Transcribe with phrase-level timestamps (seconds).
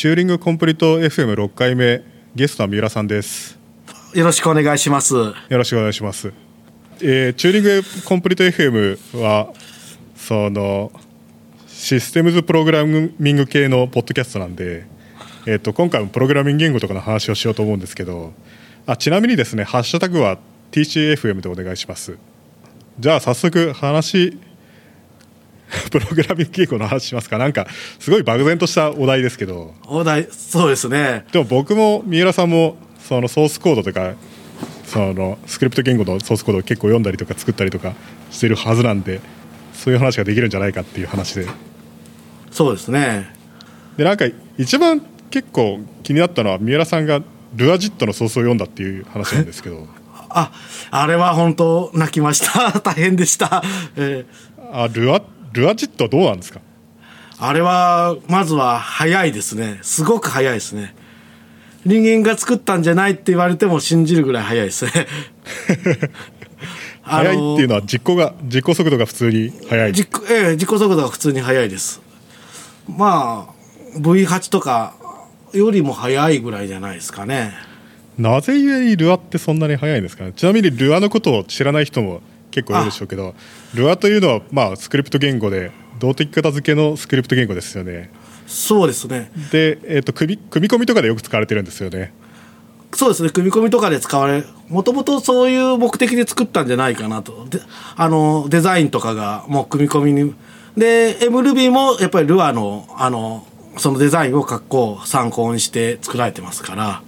[0.00, 2.02] チューリングコンプリート FM6 回目
[2.34, 3.58] ゲストは三浦さんです。
[4.14, 5.14] よろしくお願いします。
[5.14, 6.32] よろしくお願いします、
[7.02, 9.52] えーチューリングコンプリート FM は
[10.16, 10.90] その
[11.66, 14.86] システムズプログラミング系のポッドキャストなんで、
[15.44, 18.32] えー、と今回もプログラミング言語とかの話をしようと思うんですけど
[18.86, 20.38] あちなみにですねハッシュタグは
[20.72, 22.16] TCFM でお願いします。
[22.98, 24.38] じゃあ早速話
[25.90, 27.38] プログラミング言語の話しますか？
[27.38, 27.66] なんか
[27.98, 29.74] すごい漠然としたお題ですけど。
[29.86, 31.24] お題そうですね。
[31.32, 32.76] でも僕も三浦さんも
[33.08, 34.14] そのソースコードとか
[34.84, 37.94] そのスクリプト言語のソースコードを結構読んだりとか作ったりとか
[38.30, 39.20] してるはずなんで
[39.72, 41.46] そういう話ができるんじゃないかっていう話で。
[42.50, 43.32] そうですね。
[43.96, 44.26] でなんか
[44.58, 47.22] 一番結構気になったのは三浦さんが
[47.54, 49.86] ルアジットのソースを読んだっていう話なんですけど。
[50.32, 50.52] あ
[50.92, 52.78] あれは本当泣きました。
[52.80, 53.62] 大変でした、
[53.96, 54.60] えー。
[54.72, 55.22] あルア
[55.52, 56.60] ルアジットはどうなんですか？
[57.38, 59.78] あれはまずは早いですね。
[59.82, 60.94] すごく早いですね。
[61.86, 64.92] 人間が作ったんじゃないって言われても信じるぐらい早いですね。
[67.02, 69.92] あの速いっていうのは実行が実行速度が普通に速い。
[69.92, 72.00] 実行ええ実行速度が普通に速いです。
[72.86, 74.94] まあ V8 とか
[75.52, 77.52] よりも速いぐらいじゃないですかね。
[78.18, 80.32] なぜゆえにルアってそんなに速いんですかね？
[80.36, 83.34] ちなみにルアのことを知らない人も結構いるでしょうけど
[83.74, 88.10] ルアというのはまあスクリプト言語で動的片付けのスクリプト言語ですよね。
[88.46, 89.30] そうですね。
[89.52, 92.12] で、えー、と組み組み込みとかでよく使われてるんですよね。
[92.92, 93.30] そうですね。
[93.30, 97.46] 組み込みとかで使われもともとそういう目的で作ったんじゃないかなと。
[97.48, 97.60] で
[97.96, 100.34] あのデザインとかがもう組み込みに。
[100.76, 107.02] で MRuby もやっぱりルアのあのそのデザインを結構参考にして作られてますから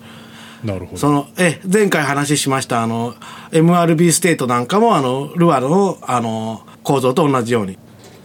[0.65, 0.99] なるほど。
[0.99, 3.15] そのえ前回話しましたあの
[3.51, 7.79] MRB ステートなんかもあの Lua のあの構造と同じように。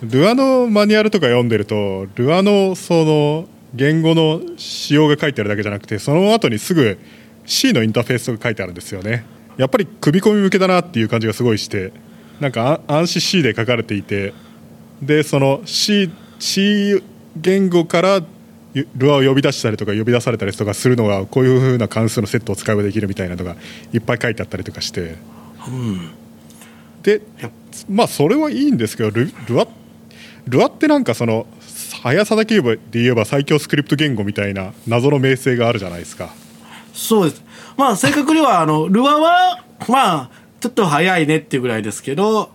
[0.03, 6.99] Lua のマニュアルとか読んでると Lua のその言語の仕様が書いてあるだけじゃなくてその後にすぐ
[7.45, 9.25] C のインターフェースが書いてあるんですよね。
[9.57, 11.91] やっぱり組み込み向けだなっていう感じがすごいして
[12.39, 14.33] なんかあ暗視 C で書かれていて
[15.01, 17.01] でその C, C
[17.35, 18.23] 言語からゆ
[18.95, 23.55] ルアを呼び出したりとか呼び出されたりとかするのがこういうふうな関数のセットを使えばできるみたいなのが
[23.93, 25.15] いっぱい書いてあったりとかして、
[27.03, 27.21] で
[27.89, 29.67] まあそれはいいんですけどルルア
[30.47, 31.47] ルアってなんかその
[32.03, 36.33] 速さだけで言えば最強スクリプト言語みたいな謎の名声があるじゃないですか。
[36.94, 37.44] そうです。
[37.75, 42.51] まあ正確にはあのルアはまあちょっと早いねっていうぐらいですけど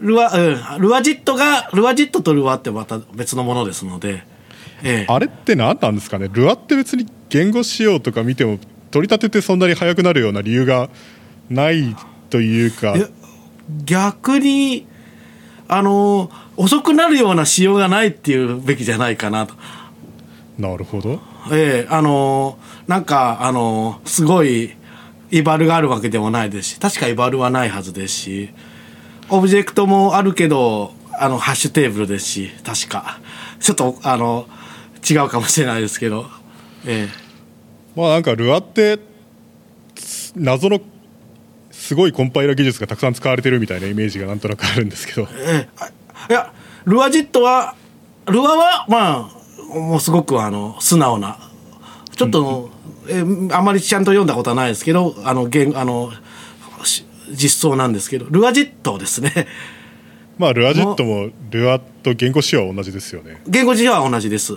[0.00, 4.22] ルア、うん、ルアジットがルアジットとルアってまた別のものですので、
[4.82, 6.28] ええ、あれって何なんですかね？
[6.32, 8.58] ルアって別に言語仕様とか見ても
[8.90, 10.88] 取り立ててそんなに速くなるような理由が
[11.50, 11.96] ない
[12.30, 12.94] というか。
[13.84, 14.86] 逆に
[15.68, 19.54] あの遅くなるような仕様がないっていうべきじゃないかなと。
[20.58, 21.20] なるほど。
[21.52, 24.74] ええあのなんかあのすごい
[25.30, 28.50] イバルがあるわけでもないですし確かイバルはないはずですし
[29.28, 33.20] オブジェクトもあるけどあのハッシュテーブルですし確か。
[33.60, 34.46] ちょっとあの
[35.08, 36.26] 違うかもしれないですけど。
[36.86, 37.08] え
[37.96, 38.98] まあなんかルアって
[39.94, 40.80] つ謎の
[41.70, 45.28] すごいコンパイラ技術がたくさん使われてるみたいなイメージがなんとなくあるんですけど。
[45.32, 45.68] え
[46.28, 46.32] え。
[46.32, 46.52] いや
[46.84, 47.74] ルアジットは
[48.26, 51.38] ルアはまあもうすごくあの素直な
[52.16, 52.70] ちょっと、
[53.08, 53.22] え
[53.52, 56.10] あまりちゃんと読んだことはないですけどあの言あの
[56.82, 59.46] し実装なんですけどルアジットですね。
[60.38, 63.40] まあルアジットもルアと言語仕様は同じですよね。
[63.46, 64.54] 言語字は同じです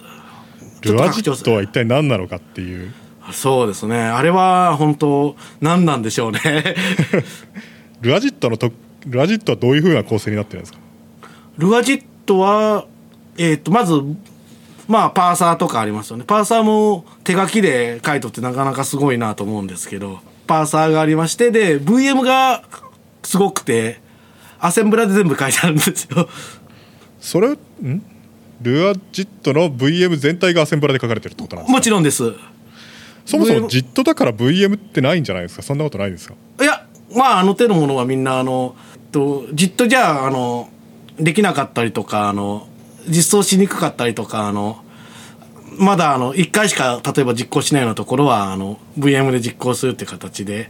[0.81, 2.93] ルアジットは一体何なのかっていう
[3.31, 3.97] そうですね。
[4.01, 6.39] あれは本当何なんでしょうね。
[8.01, 8.71] ルアジットのと
[9.05, 10.79] ルアジットはどういうふうな構成になってるんですか？
[11.57, 12.85] ルアジットは
[13.37, 13.93] えっ、とまず
[14.87, 16.23] まあパーサーとかありますよね。
[16.25, 22.63] パーサーも手書きで書いとってなかなかすごいなと思うんですけどパーサーがありましてで VM が
[23.23, 24.01] すごくて
[24.59, 26.27] アセンブラで全部書いてあるんですよ。
[27.19, 27.57] それん？
[28.61, 31.77] ルアジットの VM 全体がアセンブラで書かれてるってことなんですか？
[31.77, 32.33] もちろんです。
[33.25, 35.61] そもそも VM ジットだから VM ってないんじゃないですか？
[35.61, 36.35] そんなことないですか？
[36.61, 36.85] いや
[37.15, 40.69] まああの手のものはみんなあのえっとじっとじゃああの
[41.17, 42.67] できなかったりとかあの
[43.07, 44.83] 実装しにくかったりとかあの
[45.77, 50.69] まだあの1回しか例えば実行しないようなところはあの VM で実行するって形で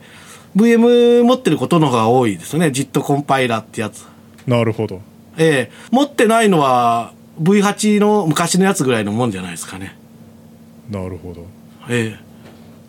[0.55, 2.67] VM 持ってることの方が多いですね。
[2.67, 4.05] JIT コンパイラーってやつ。
[4.45, 5.01] なるほど。
[5.37, 5.71] ええ。
[5.91, 9.97] 持ってないのは V8 の昔のやつぐらいのもんじゃないですかね。
[10.89, 11.47] なるほど。
[11.89, 12.19] ええ。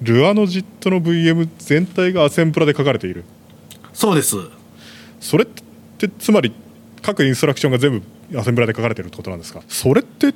[0.02, 3.24] ルアのジットの VM 全体がアセンブラで書かれている。
[3.92, 4.36] そうです。
[5.20, 5.46] それっ
[5.98, 6.52] てつまり
[7.02, 8.00] 各インストラクションが全
[8.30, 9.62] 部アセンブラで書かれてるってことなんですか？
[9.68, 10.34] それって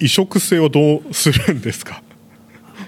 [0.00, 2.02] 移植性はどうするんですか？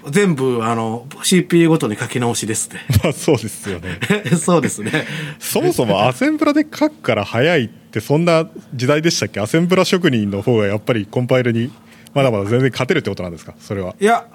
[0.09, 3.99] 全部あの CPU ごとに書き直しですね まあそうですよね。
[4.41, 5.05] そうですね。
[5.39, 9.39] そもそもアセンブラで書くから早いってそんな時代でしたっけ？
[9.41, 11.71] アセンブラ職人の方がやっぱりコンパイルに
[12.13, 13.53] まだまだ全然勝てるってことなんですか？
[13.59, 13.95] それは。
[13.99, 14.27] いや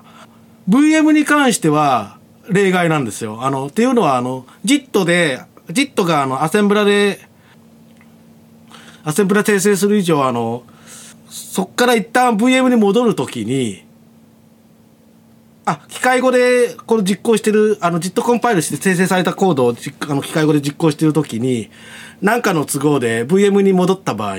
[0.68, 2.18] VM に関しては
[2.50, 3.38] 例外なんですよ。
[3.42, 7.20] あのっていうのはあの JIT で JIT があのアセンブラで
[9.04, 10.64] アセンブラ訂正する以上あの
[11.28, 13.85] そっから一旦 VM に戻るときに
[15.66, 21.70] あ機械語でこの実行してるあの JIT コンパイルして生成されたコードをじあの機械語で実行してるときに
[22.22, 24.36] 何かの都合で VM に戻った場合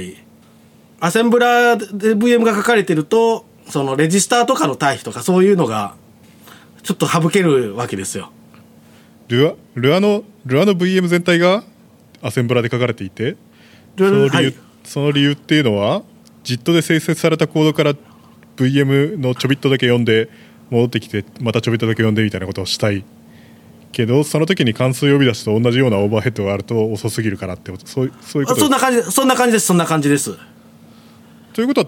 [1.01, 5.95] アセンブラで VM が書かれてるとそのレジスターとかの対比とかそういうのが
[6.81, 8.31] ちょっと省けるわけですよ。
[9.27, 11.65] ルアルアのルアの VM 全体が
[12.21, 13.35] アセンブラで書かれていて
[13.97, 16.03] その理由,、はいその理由っていうのは
[16.45, 17.94] JIT で生成されたコードから
[18.56, 20.29] VM のちょびっとだけ読んで
[20.69, 23.04] 戻ってきてまたちょびっとだけ読んでみたいなことをしたい
[23.92, 28.62] けどその時に関数呼び出しと同じようなオーバーヘッドがあると遅すぎるからってそうそういうこと。
[28.62, 30.38] そんな感じそんな感じですそんな感じです。
[31.54, 31.88] ということは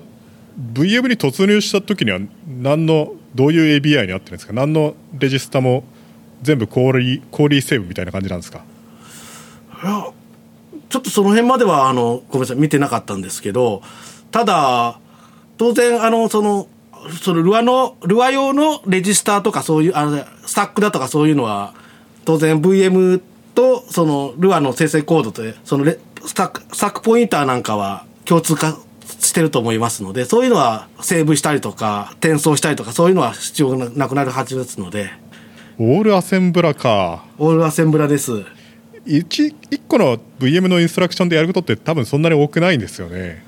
[0.73, 4.53] VM に突入した時には何のどういう ABI になってるんですか？
[4.53, 5.83] 何のレジスタも
[6.41, 8.63] 全部コーリーコーリーセーブみたいな感じなんですか？
[9.83, 10.11] いや
[10.89, 13.83] ちょっとその辺まではあのごめんなさい見てなかったんですけど
[14.31, 14.99] ただ
[15.57, 16.67] 当然あのその
[17.21, 21.73] そのルアのルア用のレジスターとかそういうあのスタックだとかそういうのは
[22.25, 23.21] 当然 VM
[23.55, 28.77] とそのルアの生成コードとそのレスタックスタックポインターなんかは共通化
[29.19, 35.09] してると思いますのでそういうのはセーブしたりとか転送したりとかそういうのは必要なくなるはずですので
[35.77, 38.43] オールアセンブラかオールアセンブラです。
[39.05, 43.43] 1, 1個の VM のインストラクションでやることって多分そんなに多くないんですよね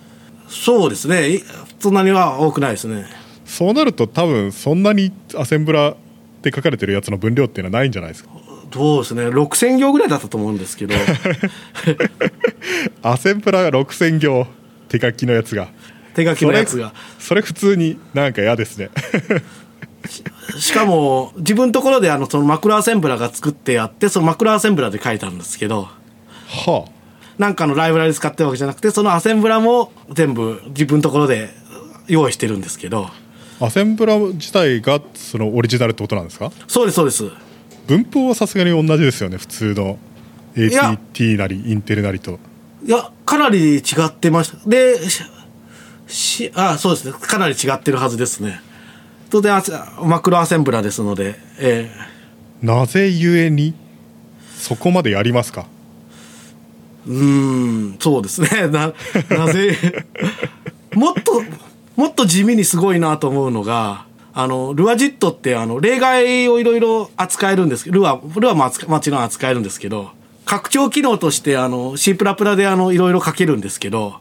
[0.47, 1.43] そうですねい
[1.79, 3.05] そんなには多くないですね。
[3.51, 5.95] そうなると多分そんなにアセンブラっ
[6.41, 8.29] て書かれてるやつの分量っていうのはないんじゃないですか？
[8.71, 9.27] そうですね。
[9.27, 10.95] 6000行ぐらいだったと思うんですけど。
[13.03, 14.47] アセンブラ6000行
[14.87, 15.67] 手書きのやつが。
[16.13, 16.93] 手書きのやつが。
[17.19, 18.89] それ 普通になんか嫌ですね。
[20.57, 25.89] しかも自分のところであのそのマクロアセンブラが作ってやってそのマクロアセンブラで書いたんですけど。
[26.47, 26.91] はあ。
[27.37, 31.49] なんかのライブラリ使ってるわけじゃなくてそのアセンブラも全部自分のところで
[32.07, 33.09] 用意してるんですけど
[33.61, 36.51] アセンブラ自体がそのオリジナルってことなんですか？
[36.67, 37.29] そうですそうです。
[37.87, 39.97] 文法はさすがに同じですよね普通の
[40.55, 40.91] や。
[41.13, 42.39] ATT なりインテルなりと。
[42.85, 44.57] いやかなり違ってました。
[44.69, 45.23] でし
[46.07, 47.13] しあそうですね。
[47.13, 48.61] かなり違ってるはずですね。
[49.29, 49.61] 当然
[50.03, 51.89] マクロアセンブラですのでえ
[52.61, 52.65] え。
[52.65, 53.73] なぜゆえに
[54.57, 55.67] そこまでやりますか？
[57.07, 57.15] うー
[57.95, 58.67] ん、そうですね。
[58.67, 58.93] な、
[59.29, 59.75] なぜ、
[60.93, 61.41] もっと、
[61.95, 70.11] もっと地味にすごいなと思うのが、あの、ルアジットって、あの、例外をいろいろ扱えるんですけど、ルア、ルアも扱もちろん扱えるんですけど、
[70.45, 74.15] 拡張機能として、あの、C++ で、あの、いろいろ書けるんですけど、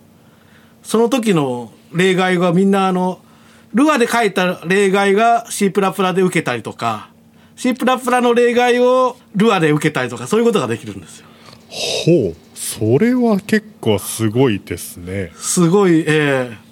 [0.82, 3.20] その時の例外がみんな、あの、
[3.72, 7.10] ルアで書いた例外が C++ で受けたりとか、
[7.54, 11.26] C++ の例外をルアで受けたりとか、そういうことができるんですよ。
[11.68, 12.36] ほう。
[12.54, 15.32] それは結構すごいですね。
[15.36, 16.69] すごい、ええ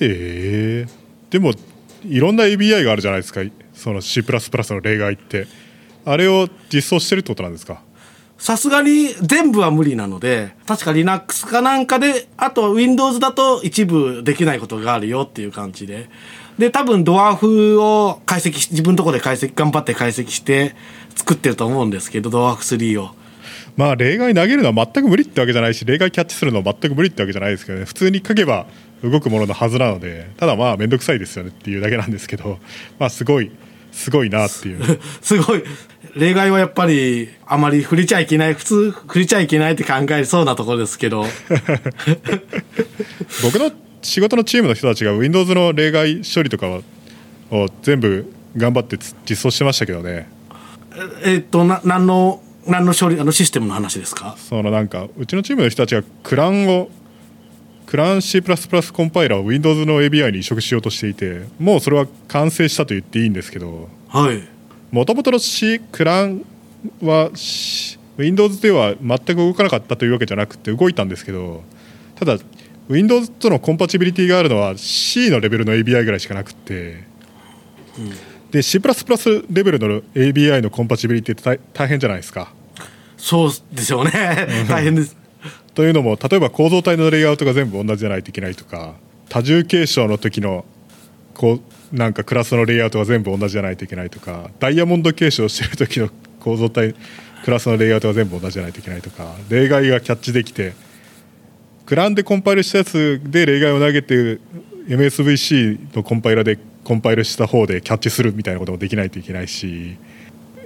[0.00, 0.86] へえ。
[1.30, 1.52] でも
[2.04, 3.42] いろんな ABI があるじゃないですか。
[3.74, 5.46] その C++ の例外って。
[6.04, 7.82] あれを実装してるってことなんですか？
[8.38, 16.08] さすがに全部は無理なので、確か Linux かなんかで、あと Windows だと一部できないことがあるよっていう感じで。
[16.56, 20.74] で、多分ドワーフを解析し、自分のところで解析、頑張って解析して
[21.14, 23.10] 作ってると思うんですけど、ドワーフ3を。
[23.76, 27.84] まあ例外投げるのは全く無理ってわけじゃないし例外キャッチするのは全く無理ってわけじゃないですけどね。
[27.84, 28.66] 普通に書けば
[29.02, 32.58] 動くもののはずなのでただまあ面倒くさいですよねっていうだけなんですけど
[32.98, 33.50] まあすごい
[33.92, 35.62] すごいなっていう すごい。
[36.14, 41.24] 例外はやっぱり、あまり触れちゃいけない、普通触れちゃいけないって考えそうなところですけど。
[43.42, 43.70] 僕の
[44.02, 46.82] 仕事のチームの人たちが Windows の例外処理とかを
[47.50, 50.28] を全部頑張ってつ実装してましたけどね
[51.24, 54.36] えっと、な、何の、何の処理、あのシステムの話ですか？
[54.38, 56.90] そのなんかうちのチームの人たちがクランを
[57.88, 64.46] クラン C++ コンパイラーを Windows の ABI に移植しようとしていてもうそれは完成したと言っていいんですけどはい。
[64.90, 66.44] もともとの C クラン
[67.02, 67.30] は
[68.18, 71.62] Windows では全く動かなかったというわけじゃなくて動いたんですけど
[72.16, 72.36] ただ
[72.90, 77.04] Windows とのコンパチビリティがあるのは C のレベルの ABI ぐらいしかなくて、
[78.50, 82.52] で C++ レベルの ABI のコンパチビリティって大大変じゃないですか。
[83.18, 84.10] そうですよね。
[84.68, 85.27] 大変です。
[85.78, 88.94] というのも例えば構造体のレイアウトが全部同じじゃないといけないとか
[89.28, 90.64] 多重継承の時の
[91.34, 91.60] こ
[91.92, 96.96] うなんかクラスのレイアウトが全部同じじゃないといけないとかダイヤモンド継承してる時の構造体
[97.44, 100.72] クラスのレイアウトが全部同じじゃないといけないとか例外がキャッチできて
[101.86, 104.40] クランでコンパイルしたやつで例外を投げて
[104.88, 109.96] MSVC のコンパイラでコンパイルした方でキャッチするみたいなこともできないといけないし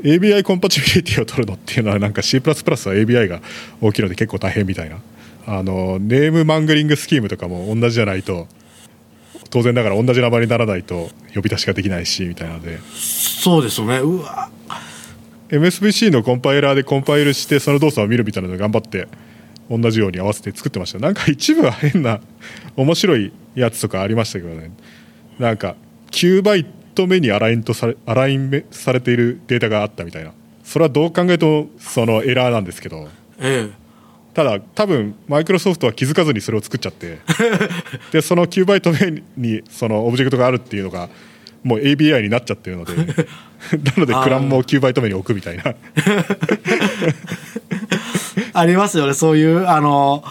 [0.02, 3.40] ABI コンパチビリティを取るのっていうのはなんか C++ は ABI が
[3.80, 4.98] 大きいので結構大変みたいな。
[5.44, 8.46] あのネームマングリングスキームとかも同じじゃないと
[9.50, 12.78] 当然ながら同じ名前にならないと呼び出しができないしみたいなので。
[12.94, 13.98] そうですよね。
[13.98, 14.50] うわ。
[15.48, 19.08] MSVC のコンパイラーでコンパイルしてその動作を見るみたいなのを頑張って
[19.68, 20.98] 同じように合わせて作ってました。
[20.98, 22.20] なんか一部は変な
[22.76, 24.70] 面白いやつとかありましたけどね。
[25.38, 25.76] なんか
[26.12, 30.32] 9バイト目にアラインとされアラインされているデータがあったみたいな。
[30.64, 33.08] それはどう考えてもそのエラーなんですけど。
[33.38, 33.70] え
[34.34, 37.18] ただ多分マイクロソフトは気づかずにそれを作っちゃって。
[38.12, 41.08] でその9バイト目にそのオブジェクトがあるっていうのが
[41.62, 42.94] もう ABI になっちゃってるので。
[43.84, 45.64] なのでクランも9バイト目に置くみたいな。
[45.66, 45.76] え
[48.52, 50.24] ありますよねそういうあの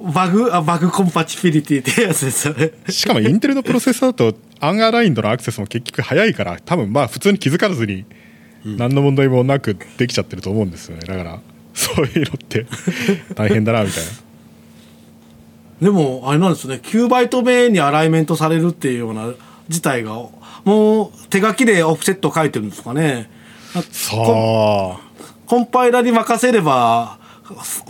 [0.00, 2.72] バグあバグコンパチビリティってやつですよね。
[2.88, 8.06] しかもインテルのプロセッサーだとアンアラインドのアクセスも結局早いから多分まあ普通に気づかずに
[8.64, 11.02] 何の問題もなくできちゃってると思うんですよね。
[11.06, 11.40] だから
[11.74, 12.66] そういうのって
[13.34, 14.10] 大変だなみたいな。
[15.82, 16.80] でもあれなんですね。
[16.82, 19.32] 9バイト目にアライメントされるっていうような
[19.68, 20.12] 事態が
[20.64, 23.30] もう手書きでオフセット書いてるんですかね。
[23.92, 27.19] そうコンパイラーに任せれば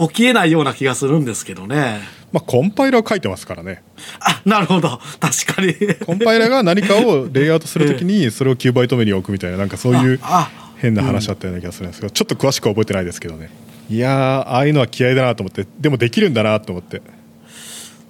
[0.09, 2.01] 起きえないような気がするんですけどね。
[2.33, 3.83] まあコンパイラーを書いてますからね。
[4.21, 5.01] あなるほど。
[5.19, 5.75] 確かに。
[6.07, 13.51] コンパイラーが何かをレイアウトするときにそれを9バイト目に置くみたいななんかそういうあ変な話だったような気がするんですけど、ちょっと詳しくは覚えてないですけどね。
[13.89, 14.15] いやー
[14.49, 15.67] ああいうのは気合だなと思って。
[15.79, 17.03] でもできるんだなと思って。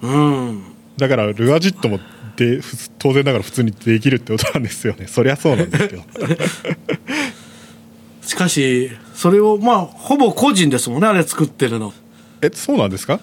[0.01, 0.63] うん。
[0.97, 1.99] だからルアジットも
[2.35, 5.07] でふ当然ながら普通にできるってことなんですよね。
[5.07, 6.03] そりゃそうなんですけど
[8.21, 11.93] しかしそれをまあほぼ個人ですもんねあれ作ってるの。
[12.41, 13.19] えそうなんですか？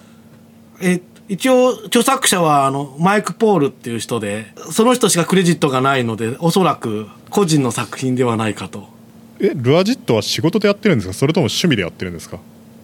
[0.80, 8.86] え一応著作者はあのマイク・ポールっていう人でその人しかクレジットがないのでおそらく個人の作品ではないかと。
[9.40, 11.14] えルアジットは仕事でやってるんですか？
[11.14, 12.38] それとも趣味でやってるんですか？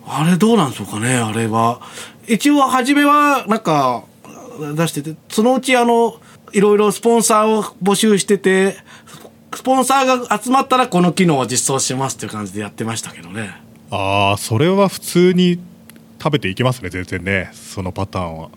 [0.08, 1.80] あれどうなんでしょうかねあれは。
[2.26, 4.02] 一応初めはなんか
[4.76, 6.16] 出しててそのうちあの
[6.52, 8.76] いろいろスポンサーを募集してて
[9.56, 13.50] スポンサーが集まったらこの機能を実装しますっていう感じでやってましたけどね。
[13.90, 15.58] ああそれは普通に
[16.22, 18.48] 食べていけますね全然ねそのパターンは。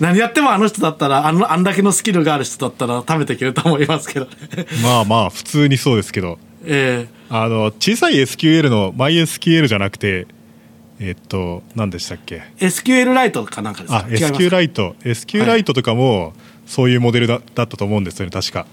[0.00, 4.30] 何やってもあの人だったらあのあんだけのスキルがある人だったら食べていけると思いますけどね。
[4.82, 6.38] まあまあ普通にそうですけど。
[6.64, 10.26] えあの小さい SQL の MySQL じゃなくて
[11.00, 12.42] えっと何でしたっけ？
[12.60, 14.04] え SQL ライトかなんかですか？
[14.04, 16.32] あ違います SQ ライト SQ ライトとかも
[16.66, 18.66] そういうモデルだだったと思うんですよね確か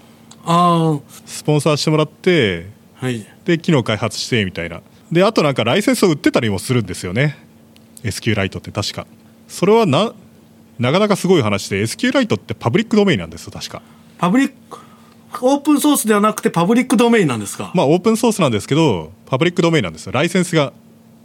[0.46, 2.68] あスポンサーしてもらって
[3.02, 3.26] あはい。
[3.46, 4.82] で機能開発してみたいな。
[5.12, 7.38] であとなんかライセンスを売ってたりもするんですよね。
[8.04, 9.08] SQLite って確か。
[9.48, 10.14] それはな
[10.80, 13.82] なかなかすごい話で SQ ライトってパブリックドメインなんですよ確か。
[14.18, 14.80] パブリック
[15.42, 20.12] オープンソースではなくてパブリックドメインなんですか、まあオープンソースなんですけどパブリックドメインなんですよ。
[20.12, 20.72] ライセンスが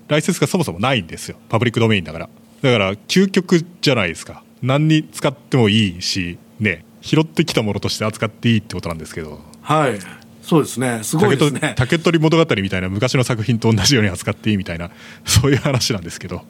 [0.08, 1.36] ライセンスがそもそもないんですよ。
[1.48, 2.28] パブリックドメインだから。
[2.62, 4.42] だから究極じゃないですか。
[4.62, 9.40] 何に使ってもいいしね拾ってきたものとして扱っていいってことなんですけど。
[9.62, 9.98] はい。
[10.42, 11.00] そうですね。
[11.02, 11.74] すごいですね。
[11.76, 14.90] 竹取物語みたいな昔の作品と同じように扱っていいみたいな
[15.24, 16.44] そういう話なんですけど。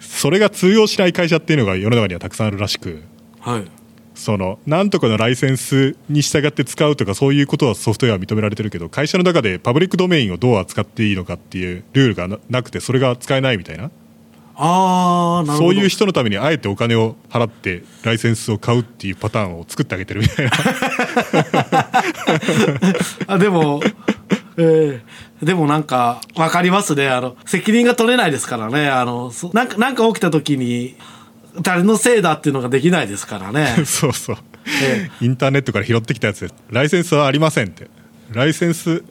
[0.00, 3.02] それが通用しない会社っていうのが世の中にはたくさんあるらしく。
[3.40, 3.64] はい。
[4.14, 13.90] そのなんとかのライセンスに従って使うとかそういうことはソフトウェアは認められてるけど会社の中でパブリックドメインをどう扱っていいのかっていうルールがななくてそれが使えないみたいな
[14.64, 15.72] ああなるほど。
[15.72, 20.52] そういう人のためにあえてお金を払ってライセンスを買うっていうパターンを作ってあげてるみたいな。
[23.26, 23.82] あでも
[24.56, 25.00] え
[25.42, 27.08] えでもなんかわかりますね。
[27.08, 28.88] あの責任が取れないですからね。
[28.88, 30.94] あのそなんかなんか起きた時に
[31.60, 33.66] 誰のせいだっていうのができないですからね。
[33.84, 34.36] そうそう、
[34.84, 35.10] え。
[35.20, 37.88] インターネットから拾ってきたやつでライセンスはありませんって。
[38.30, 39.02] ライセンス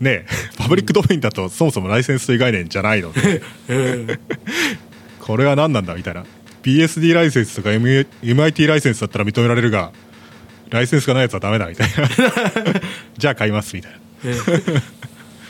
[0.00, 0.26] ね
[0.56, 3.42] パブリックドメインだとそもそもライセンスという概念じゃないので。
[3.68, 4.18] ええ。
[5.20, 6.24] これは何なんだみたいな。
[6.62, 9.92] BSD ライセンスとか、M、MIT ライセンスだったら認められるが
[10.70, 12.08] ライセンスがないやつはダメだみたいな。
[13.16, 13.98] じゃあ買いますみたいな。
[14.24, 14.36] え
[14.76, 15.00] え。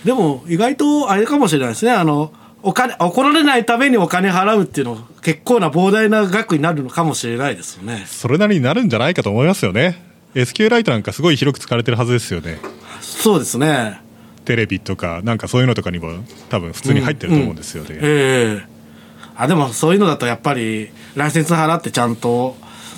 [0.05, 1.93] でも意外とあれかもしれないですね。
[1.93, 8.05] あのお金怒られないためにお金払うっていうの結構な膨大な額になるのかもしれないですよね。
[8.07, 10.03] それなりになるんじゃないかと思いますよね。
[10.35, 12.59] SQ ライトなんかすごい広く使われてるはずですよね。
[13.01, 14.01] そうですね
[14.51, 18.67] テレビとかなんかそういうのとかにも多分普通に入ってると思うんですよね、ええ。
[19.37, 22.57] あでもそういうのだとやっぱりライセンス払ってちゃんと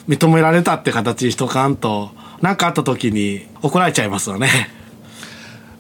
[0.09, 4.49] 認められたって形にしとかんと何かあった時に怒られちゃいますよね。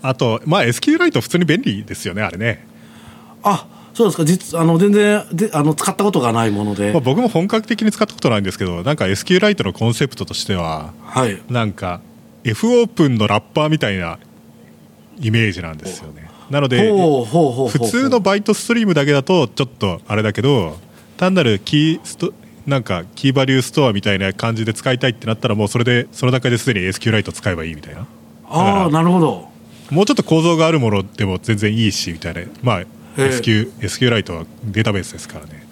[0.02, 2.67] あとまあ SQLite 普通に便利ですよねあれね。
[3.43, 4.26] あそうですか。
[4.26, 11.41] 実あの全然であの使ったことがないもので、まあ、僕も本格的に使ったことないんですけどなんか SQLite のコンセプトとしてははい。
[11.49, 12.02] なんか
[12.45, 14.19] F オープンのラッパーみたいな
[15.21, 16.31] イメージなんですよね。
[16.50, 20.76] なので普通のバイトストリームだけだとちょっとあれだけど
[21.16, 22.35] 単なるキースト
[22.66, 28.07] なんかキーバリューストアみたいな感じで使いたいってなったらもうそれでその段階ですでに SQLite 使えばいいみたいな。
[28.49, 29.49] ああなるほど。
[29.90, 32.42] もうちょっと構造があるものでも全然いいしみたいな。
[32.62, 32.87] まあえ
[33.19, 33.23] え。
[33.25, 35.66] SQ SQLite はデータベースですからね、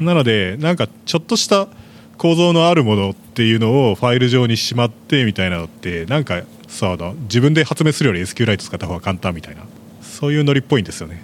[0.00, 1.68] なのでなんかちょっとした
[2.16, 7.12] 構造のあるものっていうのをファイル上にしまってみたいなのってなんかそうだ。
[7.22, 9.62] 自分で発明するより SQLite 使った方が簡単みたいな。
[10.00, 11.22] そういうノリっぽいんですよね。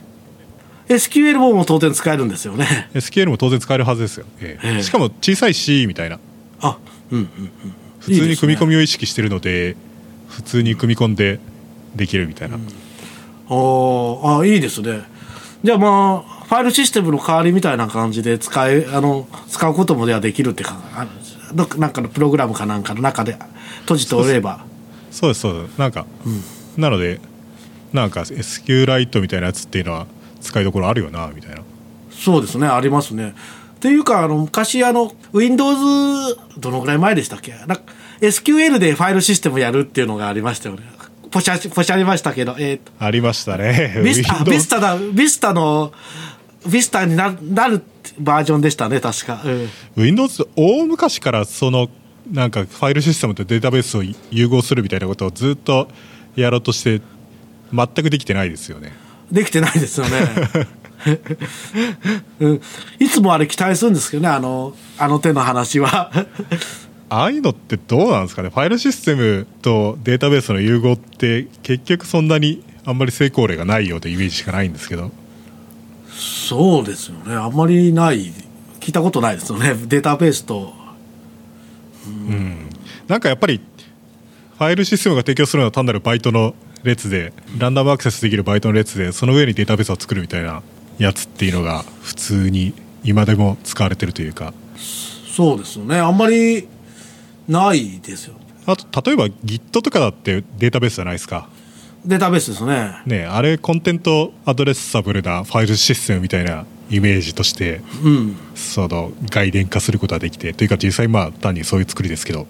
[0.88, 2.90] SQL もも当然使えるんですよね。
[2.94, 4.68] SQL も当然使えるはずですよ、ええ。
[4.68, 4.82] ええ。
[4.82, 6.18] しかも小さいしみたいな。
[6.60, 6.78] あ
[7.10, 7.74] うんうんうん。
[8.00, 9.76] 普通に組み込みみを意識してるので
[10.28, 11.40] 普通に組み込んで
[11.94, 12.56] できるみたいな、
[13.48, 15.02] ああいいですね。
[15.64, 20.76] じゃあまあファイルシステムの代わりみたいな感じで使えあの使うこともではできるってか
[21.76, 23.36] なんかのプログラムかなんかの中で
[23.80, 24.64] 閉じておれば
[25.16, 25.78] そうですそうです。
[25.78, 26.04] なんか、
[26.76, 27.20] なので
[27.92, 30.06] なんか SQLite みたいなやつっていうのは
[30.42, 31.62] 使いどころあるよなみたいな。
[32.10, 33.34] そうですねありますね。
[33.76, 37.52] っていうかあの昔あの Windows どのぐらい前でしたっけ？
[37.52, 37.82] なんか
[38.20, 40.82] SQL でファイルシステムやるっていうのがありましたよね。
[41.30, 42.92] ポシャポシャりましたけどえーと。
[42.98, 44.00] ありましたね。
[44.04, 45.92] ビスタ、ビスタだ、ビスタの、
[46.70, 47.82] ビスタにななる
[48.18, 49.42] バージョンでしたね、確か。
[49.44, 49.68] うん。
[49.96, 51.88] Windows 大昔からその
[52.30, 55.88] なんかファイルシステムとデータベースを融合するみたいなことをずっと
[56.34, 57.00] やろうとして
[57.72, 58.92] 全くできてないですよね
[59.30, 60.10] できてないですよね。
[62.40, 62.60] うん、
[62.98, 66.10] いつもあれ期待するんですけどね、あの、あの手の話は。
[67.08, 68.48] ああいうのってどうなんですかね？
[68.48, 75.12] ファイルシステムとデータベースの融合って結局そんなにあんまり成功例がないようなイメージしかないんですけど
[76.10, 78.32] そうですよね、あんまりない、
[78.80, 80.85] 聞いたことないですよね、データベースと。
[83.08, 83.60] なんかやっぱり
[84.58, 90.62] ファイルシステムが提供するのは単なるバイトの列でランダムアクセスできるバイトの列でその上にデータベースを作るみたいな
[90.98, 92.72] やつっていうのが普通に
[93.04, 96.66] 今でも使われてるというかそうですよね、あんまり
[97.46, 98.36] ないですよ。
[98.64, 101.48] あと例えば Git とかだってデータベースじゃないですか
[102.06, 103.02] データベースですね。
[103.04, 108.36] ねあれコンテントアドレスサブルなファイルシステムみたいなイメージとしてうん。
[108.54, 112.46] その外伝化することができてというか実際まあ単にそういう作りですけど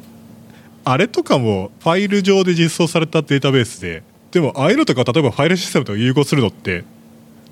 [0.85, 6.85] あれとかもファイル上で実装されたデータベースででもああいうのとか例えばファイルシステムと融合するのって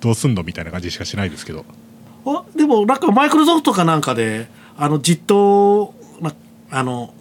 [0.01, 1.64] どうすんのみたいな感じしかしないですけど。
[2.27, 6.33] あでもなんかマイクロソフトかなんかであの実装な
[6.70, 7.12] あの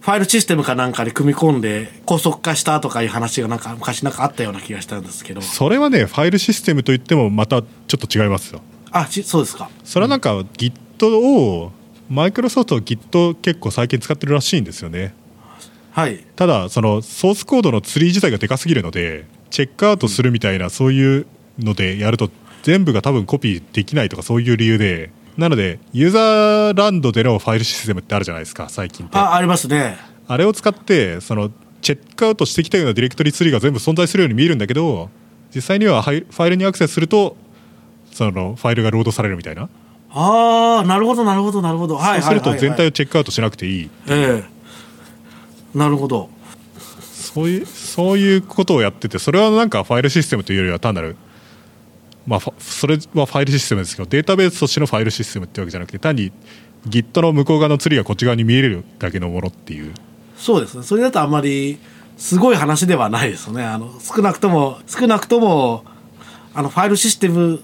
[0.00, 5.40] ファイルシステムかなんかに組み込んで高速化したとかいう話がなんか昔なんかあったような気がしたんですけど。
[5.42, 8.60] それはねファイルシステムといってもまたちょっと違いますよ
[8.92, 9.70] あちそうですか。
[9.84, 10.72] それはなんか Git
[11.18, 11.72] を
[12.08, 15.14] マイクロソフト Git 結構最近使ってるらしいんですよね。
[15.92, 16.24] はい。
[16.36, 21.26] ただそのソースコードのツリー自体がでかすぎるのでチェックアウトするみたいなそういう
[21.58, 22.30] のでやると
[22.62, 25.10] 全部が多分コピーできないとかそういう理由で。
[25.36, 29.16] なのでユーザーランドでのファイルシステムってあるじゃないですか最近って。
[29.16, 29.96] ああありますね。
[30.36, 31.50] れを使ってその
[31.80, 35.10] チェックアウトしてきたようなディレクトリツリーが全部存在するように見えるんだけど
[35.54, 37.36] 実際にはファイルにアクセスすると
[38.12, 39.68] そのファイルがロードされるみたいな、
[40.10, 41.96] ああなるほどなるほどなるほど。
[41.96, 43.90] はいそうすると全体ををチェックアウトしなくていい。
[44.08, 45.78] ええ。
[45.78, 46.28] なるほど。
[47.32, 51.16] そういうそういうことをやっててそれはなんかファイルシステムというよりは単なる
[52.26, 56.30] まあそれはファイルシステムですけどデータベースとしてのファイルシステムってわけじゃなくて単に
[56.88, 59.94] Git の向こう側のツリーがこっち側に見えるだけのものっていう。
[60.36, 60.82] そうですね。
[60.82, 61.78] それだとあんまり
[62.18, 63.64] すごい話ではないですよね。
[63.64, 65.84] あの少なくとも少なくとも
[66.54, 67.62] あのファイルシステム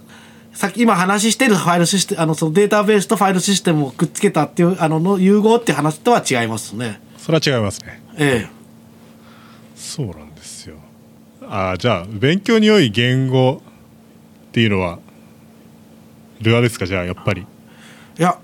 [0.52, 7.00] さっき今話してるファイルシステムあのそのデータベースとファイルシステムをくっつけたっていうあのの融合って話とは違いますね。
[7.16, 8.02] それは違いますね。
[8.16, 8.46] え
[9.76, 10.76] そうなんですよ。
[11.42, 13.62] あーじゃあ勉強に良い言語
[14.48, 14.98] っていうのは
[16.40, 17.46] ルアですかじゃあやっぱり？
[18.16, 18.38] えいや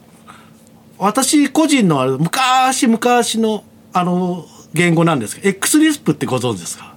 [0.99, 6.95] 私個人のあれ昔昔のあの言語なんですけど X リスプってご存知ですか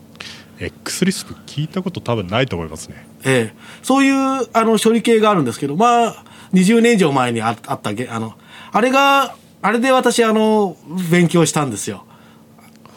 [0.59, 8.33] ？X リスプ聞いたこと多分ないと思いますねええ、そういうあの処理系があるんですけど、まあ、20年以上前にああったげあの、
[8.71, 10.77] あれが、あれで私、あの、
[11.09, 12.05] 勉強したんですよ。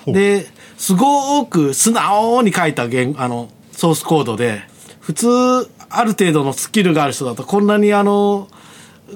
[0.06, 4.62] で、すごく素直に書いた言あのソースコードで、
[5.00, 8.48] 普通、ある程度のスキルがある人だと、こんなにあの、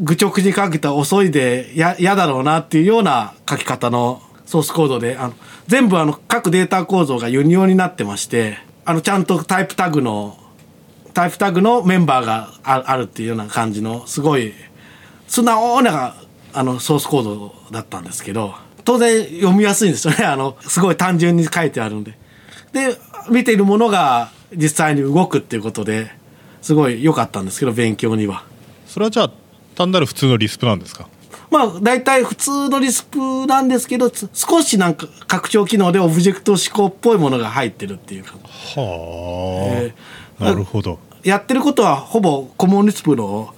[0.01, 5.35] 愚直に書けた遅いでや嫌だろうなっていうような書き方のソースコードであの
[5.67, 10.37] 全部あの各データ構造がユニオンになってましてあのちゃんとタイプタグの
[11.14, 14.53] タイプタグのメンバーがああるっていうような感じのすごい
[15.29, 16.14] 素直な
[16.53, 22.18] あのソースコードだったんですけど当然読みやすいんですよね あのすごい単純に書いてあるんで。
[22.72, 22.96] で
[23.31, 26.11] 見ているものが実際に動くっていうことで
[26.61, 28.42] すごい良かったんですけど勉強には。
[28.87, 29.31] それはじゃあ
[29.77, 31.09] 単なる普通のリスプなんですか？
[31.50, 38.40] まあ大体普通のリスプなんですけどつ少しなんか拡張機能でオブジェクト思考っぽいものが入ってるっていうかは
[39.72, 39.94] あ、え
[40.38, 43.55] なるほどやってることはほぼコモンリスプの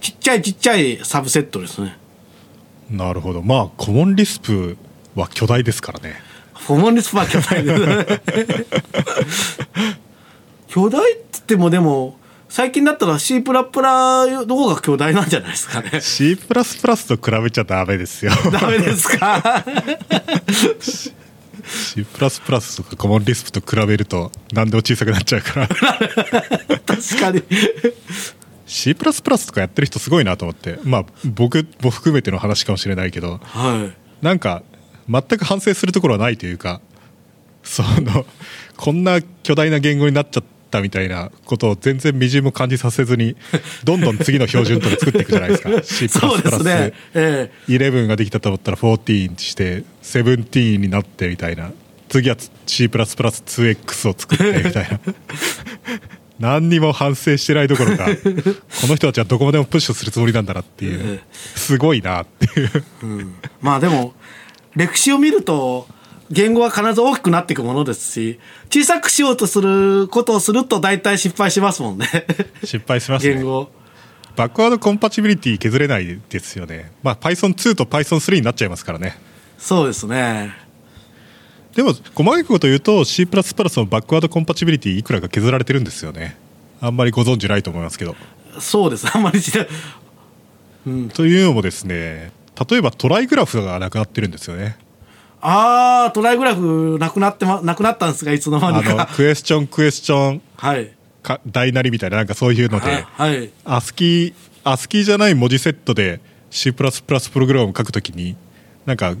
[0.00, 1.96] ちっちゃいちっちゃいサブセットですね。
[2.90, 4.76] なるほどまあコモンリスプ
[5.14, 6.14] は巨大ですからね
[6.66, 9.58] コモンリスプは巨大です。
[10.68, 16.00] 巨大って言ってもでも最近だったら C プラプラの方が巨大なんじゃないですかね。
[16.00, 19.42] C++ と比べちゃダメですよダメですか？
[21.66, 27.42] C++ とかコモンリスプと比べると何でも小さくなっちゃうから確かに。
[28.66, 34.24] C++ とかやってる人すごいなと思ってまあ僕も含めての話かもしれないけどはい。
[34.24, 34.62] なんか
[35.08, 36.80] 全く反省するところはないというか
[37.62, 38.26] その
[38.76, 43.36] こんな巨大な言語になっちゃったみたいなことを全然みじんも感じさせずに
[43.84, 45.70] どんどん次の標準とか作っていくじゃないですか。
[45.82, 46.92] C++ そうですね。
[47.14, 51.72] え11ができたと思ったら14にして17になってみたいな。
[52.08, 55.00] 次は C++2X を作ってみたいな。
[56.38, 58.10] 何にも反省してないどころかこ
[58.88, 61.20] の人たちはどこまでもプッシュするつもりなんだなっていう。
[61.54, 62.70] すごいなっていう。
[62.74, 63.24] え
[63.62, 64.14] まあでも
[64.74, 65.88] 歴史を見ると
[66.30, 72.06] 言語は必ず大きくなっていくものですし小さくしようとすることをすると大体失敗しますもんね。
[72.64, 73.70] 失敗しますね言語。
[74.36, 79.16] バックワードコンパチビリティ削れないですよねまあ Python2 と Python3 になっちゃいますからね
[79.56, 80.52] そうですね。
[81.74, 86.36] でも細かいこと言うと C++ のバックワードコンパチビリティいくらか削られてるんですよね
[86.80, 88.16] あんまりご存知ないと思いますけど
[88.58, 89.06] そうです。
[89.14, 89.66] あんまり知ら
[91.14, 92.32] というのもですね
[92.68, 94.78] 例えばトライグラフがなくなってるんですよね
[95.48, 99.08] ああトライグラフなくなってまなくなったんですがいつの間あのにか。
[99.14, 100.90] クエスチョンクエスチョンはい。
[101.22, 103.50] か大なりみたいななんかそういうのはいではい。
[103.64, 108.36] アスキーアスキーじゃない文字セットで C++ プログラムを書くときに
[108.86, 109.14] なんか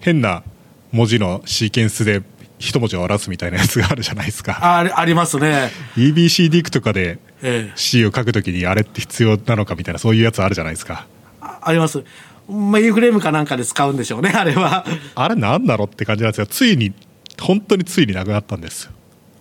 [0.00, 0.42] 変な
[0.90, 2.22] 文字のシーケンスで
[2.58, 5.70] 一文字を表すみたいなやつがあるじゃないですかあありますね。
[5.96, 11.06] EBCDIC とかでええ C を書くときにあれって必要なのかみたいなそういうやつあるじゃないですか
[11.40, 12.02] ああります。
[12.50, 14.84] まあ、インフレームかなんかで使うんでしょうね、あれは。
[15.14, 16.92] あれなんだろうって感じなんですがついに
[17.40, 18.92] 本当についになくなったんですよ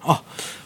[0.01, 0.23] あ、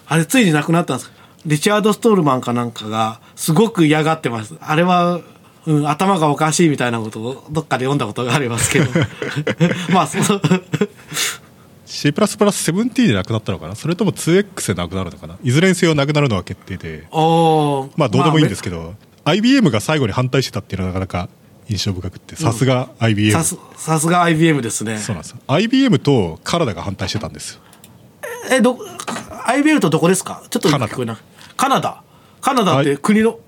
[0.08, 1.12] あれついになくなったんです。
[1.46, 4.56] リチャード・ストールマンかなんかがすごく嫌がってます。
[4.62, 5.20] あれは、
[5.66, 8.86] うん、頭がおかしいみたいなことをどっかで読んだことがありますけど。
[9.92, 10.42] まあ、そう。
[11.86, 13.76] C++17 でなくなったのかな？
[13.76, 15.38] それとも 2X でなくなるのかな？
[15.44, 21.30] いずれにせよなくなるのは決定でまあどうでもいいんですけど、IBM が最後に反対してたっていうのはなかなか
[21.74, 24.98] 印象深くってさすが IBM、さすさすが IBM ですね。
[25.00, 25.40] そうなんですよ。
[25.48, 27.62] IBM とカナダが反対してたんですよ。
[28.52, 28.78] え、ど、
[29.46, 30.44] IBM とどこですか？
[30.50, 31.20] ちょっと聞こえな
[31.58, 32.04] カナダ。
[32.42, 33.40] カナダって国の、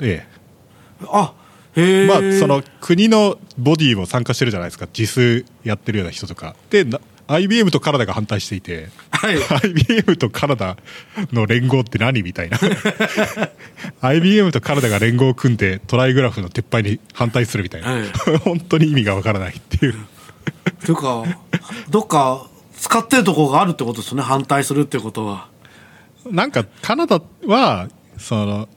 [0.00, 0.26] え
[1.08, 1.34] あ、
[1.74, 2.06] へええ。
[2.06, 4.86] まあその国のボディも参加してるじゃないですか。
[4.96, 6.56] 自数やってるような人とか。
[6.70, 9.36] でな IBM とカナダが反対していてはい。
[9.64, 10.76] IBM とカナダ
[11.32, 12.58] の連合って何みたいな。
[14.00, 18.08] IBM とカナダが連合を組んでトライグラフの撤廃に反対するみたいな、はい。
[18.44, 19.94] 本当に意味がわからないっていう。
[20.84, 21.24] というか、
[21.88, 22.46] どっか
[22.78, 25.48] 使ってるとこがあるってことですよね、反対するってことは。
[26.30, 28.68] なんかカナダはその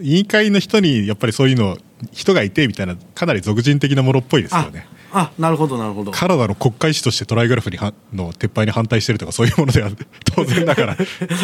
[0.00, 1.76] 委員会の人にやっぱりそういうの
[2.12, 6.10] 人がいてみたいなかなり俗人的なものっぽいですよあね、あ、なるほど、なるほど。
[6.10, 9.90] カナダの国会紙としてトライグラフにはの撤廃に反対してるとかそういうものでは
[10.34, 10.96] 当然ながら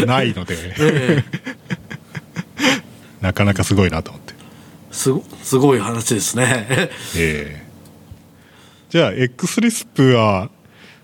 [0.07, 1.24] ないのでええ
[3.20, 4.35] なかなかすごいなと思って
[4.90, 6.66] すご、すごい話ですね。
[7.16, 7.68] ええ
[8.88, 10.48] じゃあ X リスプは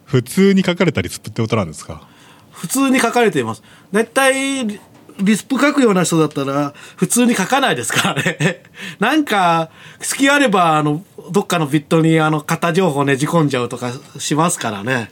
[0.06, 2.08] 普通に書かれたリスプってことなんですか？
[2.50, 3.62] 普通に書かれています。
[3.92, 4.80] だいたい
[5.18, 8.62] リリスプ書くような人だったら普通に書かないですからね。
[8.98, 15.08] なんか隙あればあのどっかのビットにあの型情報ねじ込んじゃうとかしますからね。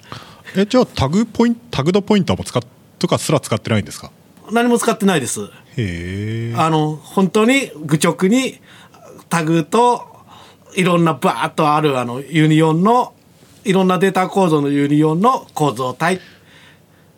[0.56, 2.62] えじゃあタグポインタグドポインターも使っ
[2.98, 4.10] とかすら使ってないんですか？
[4.50, 5.42] 何も使ってないです。
[5.42, 8.60] へえあの本当に愚直に
[9.28, 10.04] タグと
[10.74, 13.14] いろんなバーッとあるあのユニオンの
[13.64, 16.20] いろんなデータ構造のユニオンの構造体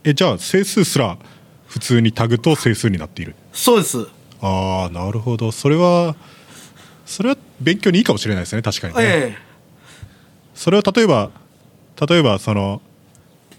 [0.05, 1.17] えじゃあ整数すら
[1.75, 3.35] 普通にタグ付き整数になっている。
[3.53, 4.07] そうです。
[4.41, 5.51] ああなるほど。
[5.51, 6.15] それは
[7.05, 9.37] それは勉強にいいかもしれないですね確かにね、え
[10.55, 11.33] それを例えば
[12.09, 12.81] 例えばその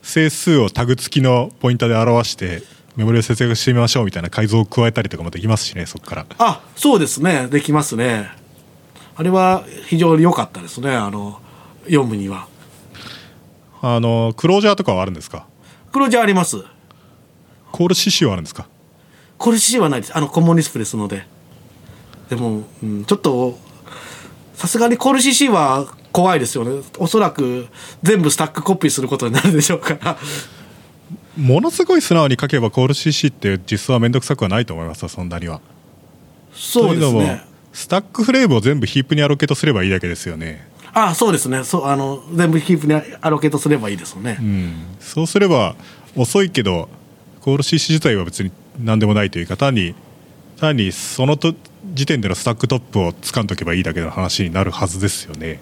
[0.01, 2.63] 整数をタグ付きのポインターで表して
[2.95, 6.25] メモリを節約してみましょうみたいな改造を加えたりとかもできますしねそこから。
[6.30, 7.47] えあそうですね。
[7.47, 8.32] できますね。
[9.17, 10.95] あれは非常に良かったですね。
[10.95, 11.41] あの
[11.84, 12.47] 読むには。
[13.82, 15.45] あのクロージャーとかはあるんですか？
[15.91, 16.63] 黒字あります
[17.75, 18.67] コール CC はあるんですか？
[19.38, 20.15] コルシーはないです。
[20.15, 21.27] あのコンモンリスプですので。
[22.29, 23.59] でも、うん、ちょっと
[24.53, 26.81] さすがにコル CC は怖いですよね。
[26.97, 27.67] おそらく
[28.01, 30.17] 全部スタックコピーすることになるでしょうから。
[31.38, 35.59] ものすごい素直に書けばコール CC って実装は面倒くさくはないと思いますよそんなには。
[36.53, 37.43] そうですね。
[37.73, 40.65] スタックフレームを全部ヒープにアロケートすればいいだけですよね。
[40.93, 41.65] あそうですね。
[41.65, 44.73] そうあの全部ヒープにアロケートすればいいですよね、うん。
[45.01, 45.75] そうすれば
[46.15, 46.88] 遅いけど
[47.45, 49.93] コール CC 自体は別に何でもないというか単に
[50.58, 51.53] 単にそのと
[51.93, 55.60] 時点でのスタックトップを掴んどけばいいだけの話になるはずですよね。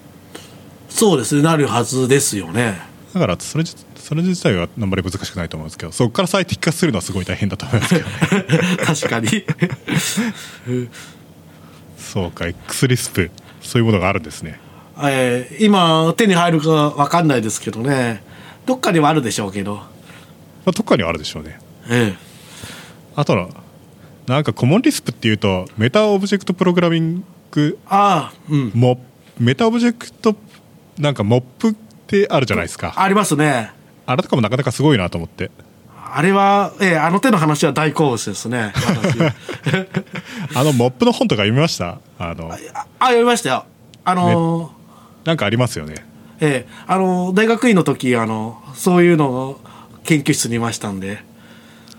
[0.88, 2.80] そうですねなるはずですよね。
[3.12, 8.16] だからそれ自それ自体はあんまり難しくないと思うんですけどそこから最適化するのはすごい大変だと思いますけどね。
[8.82, 9.28] 確かに。
[11.98, 14.58] そうか X リスプそういうものがあるんですね。
[15.02, 18.22] えー今手に入るか分かんないですけどね。
[18.64, 19.74] どっかにはあるでしょうけど。
[19.74, 19.82] ま
[20.68, 21.58] あ、どっかにはあるでしょうね
[21.90, 22.16] ええ。
[23.16, 23.48] あとの
[24.26, 28.72] なんかコモンリスプっていうとメタオブジェクトプログラミングああうん。
[28.74, 28.98] モ
[29.38, 30.34] メタオブジェクト
[30.98, 31.74] なんか MOP っ
[32.06, 32.94] てあるじゃないですか。
[32.96, 33.70] ありますね。
[34.06, 35.50] あれとかもなかなかすごいなと思って。
[36.16, 39.18] あれは、ええあの手の話は大好物ですね私。
[40.54, 41.98] あの MOP の本とか読みました？
[42.18, 42.56] あのあ
[43.00, 43.64] あ読みましたよ。
[44.04, 45.94] あのーなんかありますよね。
[46.40, 49.60] ええあの大学院の時あのそういうのを
[50.04, 51.24] 研究室にいましたんで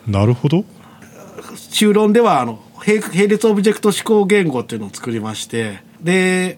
[0.07, 0.65] なるほど。
[1.71, 6.57] 修論ではあの並並列オブジェクト指向言語っていうのを作りましてで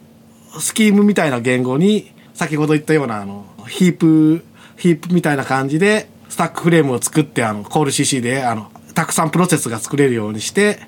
[0.59, 4.45] スキームみたいな言語に先ほど言ったようなあのヒープ
[4.77, 10.79] ヒープみたいな感じでスタックフレームを作ってあのコール CC であのたくさんプロセスが作れるようにして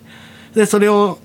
[0.54, 1.19] でそれを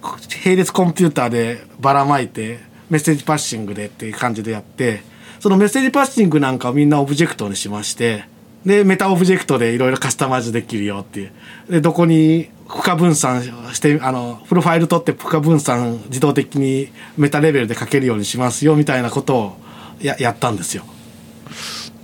[0.44, 5.02] 並列コンピューターでばらまいてメッセージパッシングでっていう感じでやって
[5.40, 8.24] そのメッセージパッシングなんかをみんなオブジェクトにしまして
[8.64, 11.32] でメタオブジェクトでいろいろカスタマイズできるよっていう。
[11.70, 13.42] でどこに負荷分散
[13.74, 19.56] してあのプロファイル取って負荷分散自動的にメタレベルで書けるようにしますよみたいなことを
[20.00, 20.84] ややったんですよ。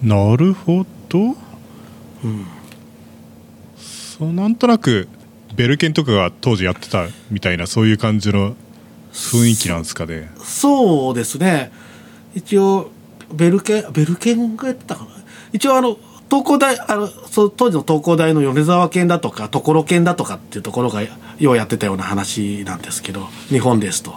[0.02, 1.36] なるほど。
[4.18, 5.08] そうなんとなく
[5.54, 8.54] ベルケンとかが当時やってたみたいなそういう感じの
[9.12, 10.30] 雰囲気なんですかね。
[10.42, 11.72] そうですね。
[12.34, 12.90] 一応
[13.32, 15.10] ベルケンベルケンがやってたかな。
[15.52, 15.96] 一応あの
[16.30, 24.14] 東工大あのそう当時の東工大の米沢県だとか所県だとかっていうところがようやってたような話なんですけど日本ですと。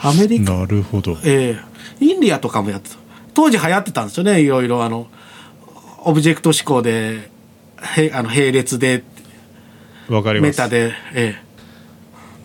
[0.00, 1.16] アメリカなるほど。
[1.24, 2.96] ええインディアとかもやってた
[3.34, 4.40] 当時流行ってたんですよね。
[4.40, 5.08] いろいろあの
[6.04, 7.30] オブジェクト思考で
[7.96, 9.02] へあの並列で
[10.08, 10.48] わかります。
[10.50, 11.36] メタでえ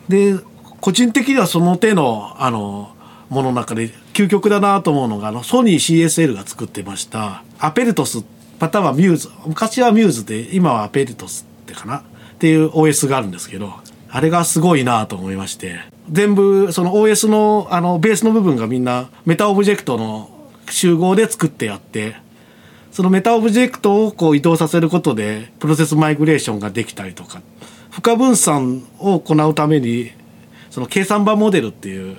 [0.09, 0.33] え。
[0.33, 0.39] で
[0.81, 2.95] 個人的にはその手のあの
[3.29, 8.23] ものの中で究極だなと思うのがあのソニー CSL が作ってました Apertos
[8.59, 11.99] または Muse 昔は Muse で今は Apertos ってかな？
[11.99, 12.03] っ
[12.39, 13.73] ていう OS があるんですけど
[14.09, 15.79] あれがすごいなと思いまして。
[16.09, 20.29] 全部その OS のあのベースの部分がみんなメタオブジェクトの
[20.69, 22.15] 集合で作ってやって
[22.93, 27.41] そのメタオブジェクトをこう移動させることでプロセスマイグレーションができたりとか。
[27.89, 30.11] 負荷分散を行うために
[30.69, 32.15] その計算場モデルっていう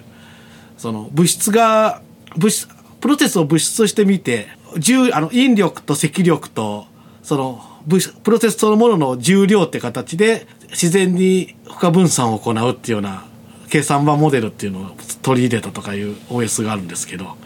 [0.77, 2.03] その物質が
[2.37, 2.69] 物質
[3.01, 6.87] プロセスを物質として見て重あの引力と積力と
[7.23, 13.25] その物質プロセスそのものの重量って形で自然に負荷分散を行うっていうような
[13.71, 14.91] 計算場モデルっていうのを
[15.23, 17.37] 取り入れたとかいう OS があるんですけど。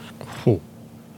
[0.45, 0.61] ほう。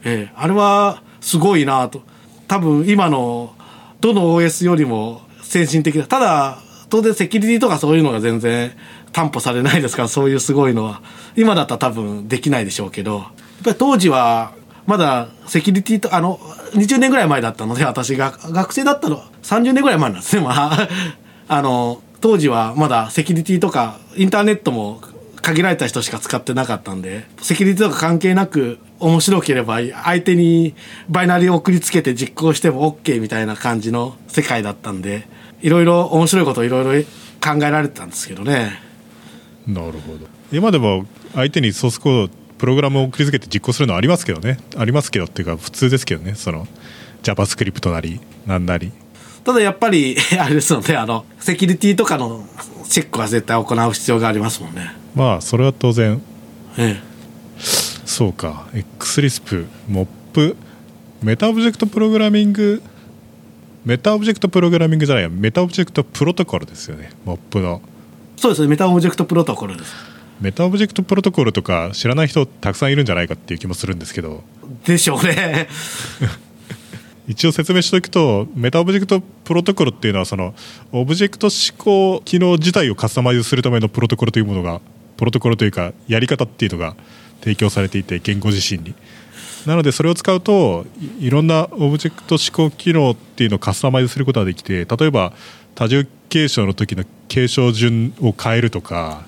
[0.05, 2.03] ええ、あれはすごいなと。
[2.49, 3.55] 多分今の
[4.01, 6.59] どの OS よりも先進的だただ
[6.91, 8.73] 当然セキュリティとかそういうのが全然
[9.13, 11.01] 担保されないですからそういうすごいのは
[11.37, 13.25] 今だったら多分できないでしょうけどやっ
[13.65, 14.53] ぱり当時は
[14.87, 16.39] まだセキュリティとあの
[16.75, 18.33] 20年ぐらい前だったので私が。
[18.51, 20.89] 学生だったの30年ぐらい前なんですねまあ。
[21.47, 25.01] あの当時はまだセキュリティとかインターネットも
[25.43, 30.75] 限られた人しか使ってなかったんでセキュリティとか関係なく面白ければ相手に
[31.11, 35.29] バイナリーを送りつけて実行しても OK みたいな感じの世界だったんで
[35.61, 37.09] いろいろ面白いこといろいろ
[37.43, 38.81] 考えられてたんですけどね。
[39.67, 40.27] なるほど。
[40.53, 44.59] 今でも相手にソースコードプログラムを送りつけて実行するのはありますけどね。
[44.77, 46.35] ありますけどっていうか普通ですけどね。
[46.35, 46.67] その
[47.23, 48.93] JavaScript なりなんなり。
[49.45, 52.47] ただやっぱり あれですのであのセキュリティとかの
[52.89, 54.95] チェックは絶対行う必要がありますもんね。
[55.15, 56.21] まあそれは当然。
[56.79, 57.01] え。
[58.05, 58.67] そうか。
[58.99, 60.57] XLISP MOP。
[61.23, 62.83] メタオブジェクトプログラミング。
[63.85, 65.31] メタオブジェクトプログラミングじゃないや。
[65.31, 67.11] メタオブジェクトプロトコルですよね。
[67.25, 67.83] MOP の。
[68.37, 68.69] そうですね。
[68.69, 74.43] メタオブジェクトプロトコルですメタオブジェクトプロトコルとか知らない人たくさんいるんじゃないかっていう気もするんですけど。
[74.85, 75.69] でしょうね。
[77.27, 80.55] 一応説明しておくとメタオブジェクトプロトコルっていうのはその
[80.93, 84.81] オブジェクト指向機能自体をカスタマイズするためのプロトコルというものが
[85.17, 86.95] プロトコルというかやり方っていうのが
[87.41, 88.95] 提供されていて言語自身に。
[89.67, 90.85] なのでそれを使うと
[91.21, 95.33] いいろんなオブジェクト思考機能っていうのをカスタマイズすることができて例えば
[95.75, 99.25] 多重継承の時の継承順を変えるとか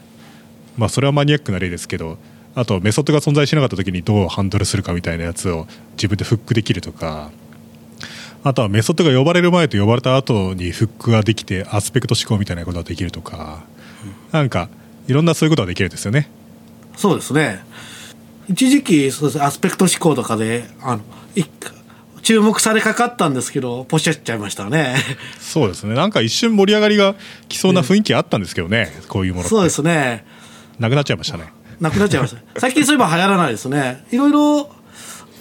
[0.77, 2.19] まあそれはマニアックな例ですけど
[2.55, 7.31] あとメソッドが存在しなかった時にどうハンドルするかみたいなやつを自分でフックできるとか
[8.45, 13.65] あとはメソッドが呼ばれる前と呼ばれた後にフックができてアスペクト思考みたいなことができるとか
[14.33, 14.69] なんか
[15.09, 16.29] いろんなそういうことができるんですよね。
[16.97, 17.61] そうですね。
[18.49, 21.03] 一時期そうですアスペクト思考とかであの
[21.35, 21.45] い
[22.23, 24.97] 注目されかかったんですけどポシャっちゃいましたね。
[25.39, 25.95] そうですね。
[25.95, 27.15] なんか一瞬盛り上がりが
[27.49, 30.25] 来そうな雰囲気あったんですけどね、こういうものそうですね
[30.79, 31.53] なくなっちゃいましたね。
[31.81, 32.61] なくなっちゃいました。
[32.61, 34.05] 最近そういえば流行らないですね。
[34.11, 34.71] いろいろ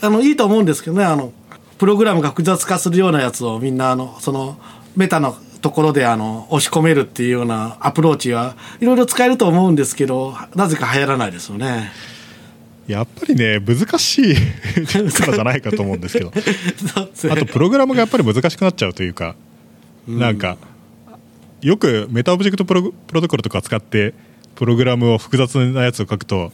[0.02, 1.06] あのいいと思うんですけどね。
[1.06, 1.34] あの
[1.78, 4.58] プログラムが複雑化するようなやつをみんなあのその
[4.96, 11.92] メタのところであの押し込めるっていうようなアプローチはいろいろ使えると思うんですけどなぜか流行らないですよね。
[12.88, 16.32] やっぱりね難しいからじゃないかと思うんですけど。
[17.32, 19.36] あとプログラムがやっぱり難しくなっちゃうというか、
[20.08, 20.58] なんか
[21.62, 24.14] よくメタオブジェクトプロプロトコルとか使って
[24.56, 26.52] プログラムを複雑なやつを書くと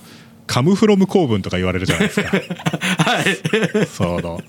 [0.48, 2.30] come from 構文とか言われるじゃないですか。
[3.04, 3.86] はい。
[3.88, 4.42] その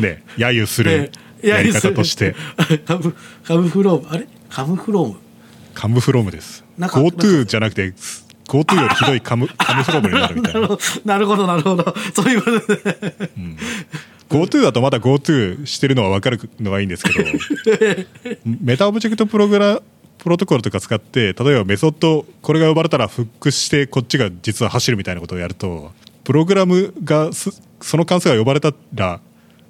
[0.00, 1.10] ね揶揄する
[1.42, 2.34] やり方として。
[2.86, 4.26] カムカムフロームあれ？
[4.50, 5.16] カムフローム？
[5.74, 6.64] カムフロムです。
[6.78, 7.94] GoTo じゃなくて
[8.48, 10.68] GoTo よりひどいカムカムフロムになるみたいな。
[11.06, 12.98] なるほどなるほどそういうことで
[14.28, 17.24] GoTo だとまだ GoTo してるのは分かるのがいいんですけど
[18.44, 19.80] メタオブジェクトプログラ
[20.22, 25.92] プロトコルとか使って例えばメソッドこれが呼ばれたらフックしてこっちが実は走るみたいなことをやると
[26.24, 29.20] プログラムがすその関数が呼ばれたら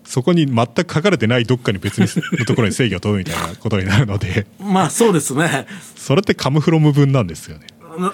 [0.04, 2.08] そこに全く書かれてないどっかに別に
[2.38, 5.66] のところに制御を問うみたいなことになるのでまあそうですね。
[5.94, 7.66] それってカムフロム分なんですよね。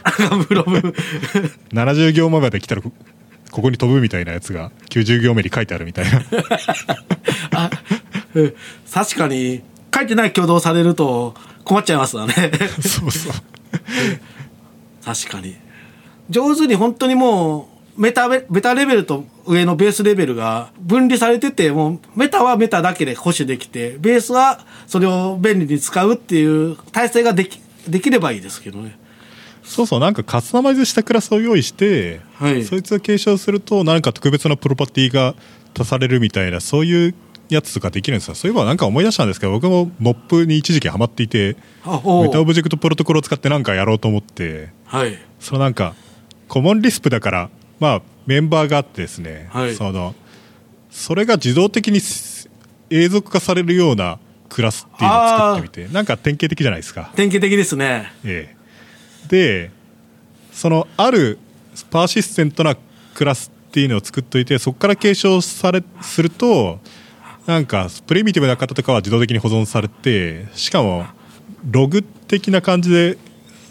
[0.02, 0.94] カムフローム
[1.72, 2.92] 70行目まで来たらこ
[3.50, 6.20] ここに飛ぶみたいなやつが90行目に書いてあるみたいな。
[8.92, 9.62] 確かに
[9.94, 11.34] 書いてない挙動されると
[11.66, 12.32] 困っちゃいますわね。
[12.80, 13.32] そうそう。
[15.04, 15.56] 確かに。
[16.30, 28.96] 上手に本当にもうメタベメタレベルと上のベースレベルが分離されててもうメタはメタだけで保守できてベースはそれを便利に使うっていう体制ができできればいいですけどね。
[29.64, 32.64] そうそうなんかカスタマイズしたクラスを用意して、はい。
[32.64, 35.34] そいつを継承すると何か特別なプロパティが
[35.76, 37.14] 足されるみたいなそういう
[37.48, 38.34] やつとかできるんですよ。
[38.34, 45.18] そういえばなんか思い出したんですけど僕もモップに一時期ハマっていてメタオブジェクトプロトコルを使って何かやろうと思ってはい。
[45.38, 45.94] そのなんか
[46.48, 49.74] コモンリスプだからまあメンバーがあってですね、はい。
[49.74, 50.14] その
[50.90, 52.00] それが自動的に
[52.90, 57.12] 永続化されるようなクラスっていうのを作ってみてなんか典型的じゃないですか。
[57.14, 58.12] 典型的ですね。
[58.24, 59.70] ええ、で
[60.52, 61.38] そのある
[61.90, 62.76] パーシステントな
[63.14, 66.80] クラスっていうのを作っといてそこから継承されすると
[67.46, 71.06] なんかプリミティブな方とかは自動的に保存されてしかも
[71.70, 73.18] ログ的な感じで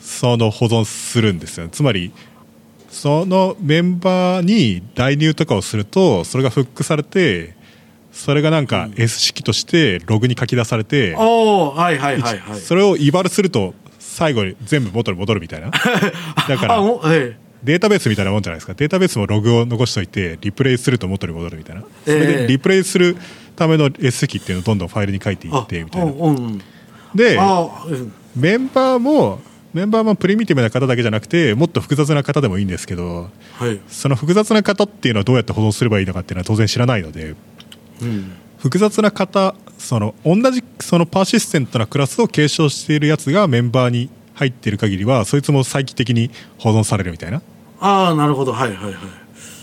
[0.02, 2.14] その保存するんですよつまり
[2.90, 7.56] そのメンバーに代入とかをするとそれがフックされて
[8.14, 12.60] それがなんか S 式としてログに書き出されて、おおはいはいはいはい。
[12.62, 15.70] それをイバルすると最後に全部元に戻るみたいな。
[16.48, 17.36] だかあらおえ
[17.66, 18.74] データベースみたいなもんじゃないですか。
[18.76, 21.82] データベースもログを残しておいてリプレイすると元に戻るみたいな。
[21.82, 23.18] それええでリプレイする
[23.56, 26.14] ための S 式っていうのをどんどんファイルに書いていえってみたいな。
[27.16, 27.38] で
[28.36, 29.40] メンバーも
[29.74, 33.80] メンバーもプリミティブな方だけじゃなくてもっと複雑な方でもいいんですけどはい。
[33.88, 37.36] その複雑な方っていうのはどうやって保存すればいいのかっていうのは当然知らないので
[38.02, 38.32] うん。
[38.58, 47.42] 複雑な方その同じそのパーシステントなクラスを継承しているやつがメンバーに入っている限りはそいつも再帰的に保存されるみたいな
[47.80, 48.54] ああなるほど。
[48.54, 48.96] はいはいはい。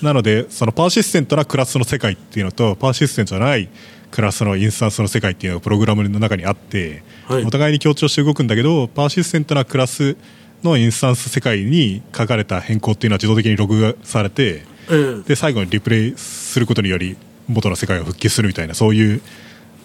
[0.04, 3.68] なのでそのパーシステントなクラスの世界っていうのとパーシステントじゃない
[4.10, 7.44] クラスのインスタンスの世界っていうのがプログラムの中にあって、はい。
[7.44, 10.16] お互いに強調して動くんだけどパーシステントなクラス
[10.62, 15.22] のインスタンス世界に書かれた変更っていうのは自動的にログがされてええ。
[15.28, 17.16] で最後にリプレイすることにより
[17.48, 19.20] 元の世界が復帰するみたいなそういう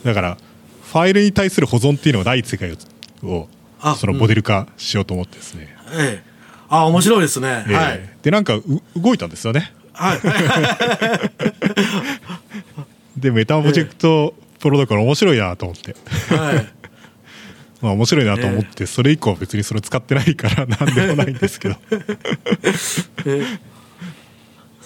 [0.03, 0.37] だから
[0.83, 2.77] ファイルに対する保存っていうのがない世界
[3.23, 3.47] を
[3.97, 6.26] そのモデル化しようと思ってですね、ええ
[6.69, 7.75] ああ面白いですね、ええ。
[7.75, 8.09] はい。
[8.21, 8.63] でなんかう
[8.95, 9.71] 動いたんですよね。
[9.93, 10.19] はい。
[13.19, 15.95] でメタオブジェクトプロトコル面白いなと思って。
[16.35, 16.67] はい。
[17.81, 21.75] まあ面白いなと思って、それ以降別にそれ使ってないから なんでもないんですけど。
[23.25, 23.43] え。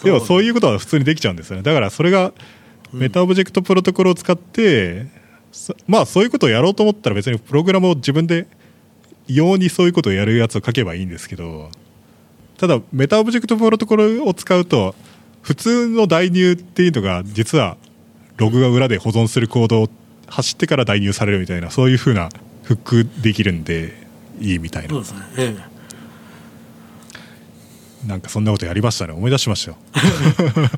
[0.03, 1.63] でもそういうことは普通にできちゃうんですよね。
[1.63, 2.33] だからそれが
[2.91, 5.07] メタオブジェクトプロトコルを使って、
[5.51, 8.47] そまあそういうことをやろうと思ったら別にプログラムを自分で
[9.35, 11.69] 用にそういうことをやるやつを書けばいいんですけど
[12.57, 14.95] ただメタオブジェクトプロトコルを使うと
[15.41, 17.77] 普通の代入っていうのが実は
[18.37, 19.89] ログが裏で保存するコードを
[20.27, 22.29] 走ってから代入されるみたいなそういうふうな
[22.63, 23.93] フックできるんで
[24.39, 24.89] いいみたいな。
[24.89, 25.19] そうですね。
[25.37, 25.55] え。
[28.07, 29.13] なんかそんなことやりましたね。
[29.13, 29.77] 思い出しましたよ。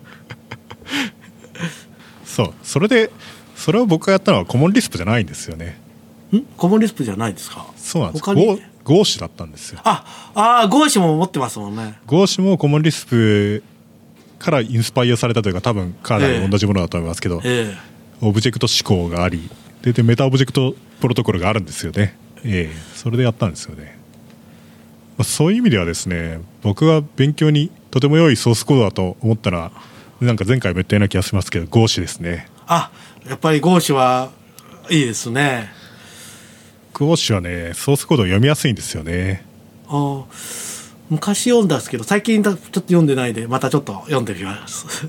[2.26, 2.54] そう。
[2.64, 3.12] それで
[3.56, 5.80] それを僕がやったのはコモンリスプじゃないんですよね
[6.58, 7.68] Common Lisp じゃないですか？
[7.76, 8.24] そうなんです。
[8.24, 8.62] 他に？
[8.84, 9.80] Gauche だったんですよ。
[9.84, 12.00] ああー Gauche も持ってますもんね。
[12.06, 13.64] Gauche も Common Lisp
[14.40, 17.74] からインスパイアされたというか多分かなり同じものだと思いますけど、え
[18.22, 19.50] オブジェクト指向があり。
[19.82, 22.18] ででメタオブジェクトプロトコルがあるんですよね。
[22.44, 22.78] ええ。
[22.96, 23.98] それでやったんですよね、
[25.18, 29.72] まあそういう意味ではですね僕が勉強にとても良いソースコードだと思ったら
[30.20, 32.48] なんか前回も言ったような気がしますけど Gauche ですね。
[32.66, 32.92] あ
[33.28, 34.32] やっぱりゴーシは
[34.90, 35.70] いいですね
[36.94, 39.46] ゴーシュはねソースコードを読みやすいんですよね。
[39.88, 45.06] あー昔読んだんですけど最近だちょっと読んでないでまたちょっと読んでみます。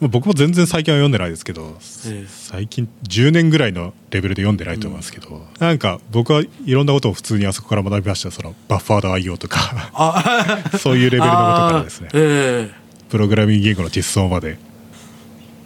[0.00, 2.26] ま あ僕も全然最近は読んでないですけど、ええ。
[2.28, 8.28] 最近10年ぐらいのレベルで読んでないと思いますけど、なんか僕はいろんなことを普通にあそこから学びました。
[8.28, 9.90] よそのバッファード IO とか。
[9.94, 12.08] あ そういうレベルのことからですね。
[12.12, 12.70] え。
[13.08, 14.58] プログラミング言語の実装まで。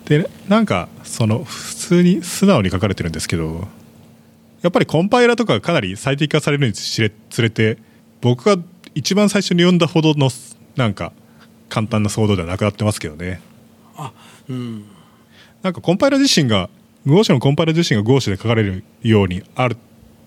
[0.07, 3.67] でなんかその普通に素直に書かれてるんですけど
[4.65, 7.77] やっぱりコンパイラーとかがかなり最適化されるにつれて
[8.23, 8.57] 僕が
[8.95, 10.31] 一番最初に読んだほどの
[10.75, 11.13] なんか
[11.69, 13.43] 簡単なソードではなくなってますけどね。
[13.95, 14.11] あ
[14.49, 14.87] うん
[15.63, 16.71] なんかコンパイラー自身が
[17.07, 19.77] ゴーシュのコンパイラー自身がゴーシュで書かれるようにある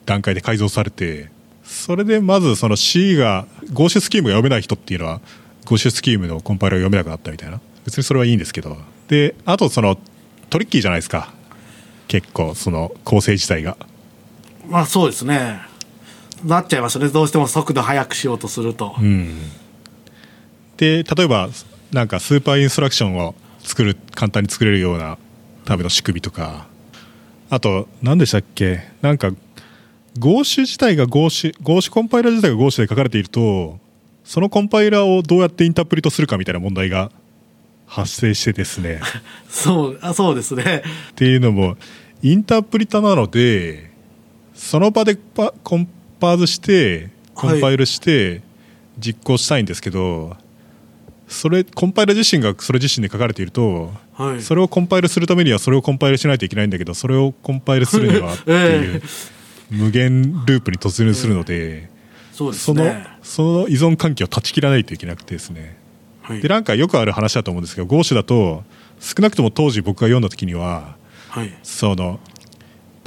[0.06, 1.32] 段階で改造されて
[1.64, 5.20] それでまずその C がゴーシュスキームが読めない人っていうのは
[5.66, 7.60] ゴーシュスキームのコンパイラーが読めなくなったみたいな。
[7.86, 8.78] 別にそれはいいんですけど。
[9.08, 9.98] であとその
[10.52, 11.34] トリッキーじゃないですか。
[12.08, 13.78] 結構その構成自体が。
[14.70, 15.62] まあそうですね。
[16.44, 17.10] なっちゃいますね。
[17.10, 19.40] どうしても速度速くしようとすると、うん。
[20.78, 21.50] で例えば
[21.92, 25.18] なんかスーパーインストラクションを作る簡単に作れるような
[25.66, 26.68] ための仕組みとか。
[27.50, 28.82] あと何でしたっけ？
[29.02, 29.32] なんか
[30.20, 33.80] Gauche 自体が Gauche Gauche コンパイラー自体が Gauche で書かれていると
[34.26, 37.10] そのコンパイラーをどうやってインタープリトするかみたいな問題が
[37.86, 39.00] 発生してですね。
[39.50, 40.84] そうあそうですね。
[41.12, 41.78] っていうのも
[42.22, 43.87] インタープリタなので
[44.58, 45.88] その場でパコン
[46.20, 48.42] パーズしてコンパイルして
[48.98, 50.36] 実行したいんですけど、
[51.28, 54.42] それコンパイル自身がそれ自身で書かれていると、はい。
[54.42, 59.02] それをコンパイルするためにはそれをコンパイルしないといけないんだけどそれをコンパイルするにはっていう
[59.70, 61.90] 無限ループに突入するので、
[62.32, 65.78] そうですそのねその依存関係を断ち切らないといけなくてですね。
[66.24, 66.42] はい。
[66.42, 68.64] でなんかよくある話だと思うんですけど Gauche だと
[69.00, 70.96] 少なくとも当時僕が読んだ時には
[71.30, 71.54] はい。
[71.62, 72.20] その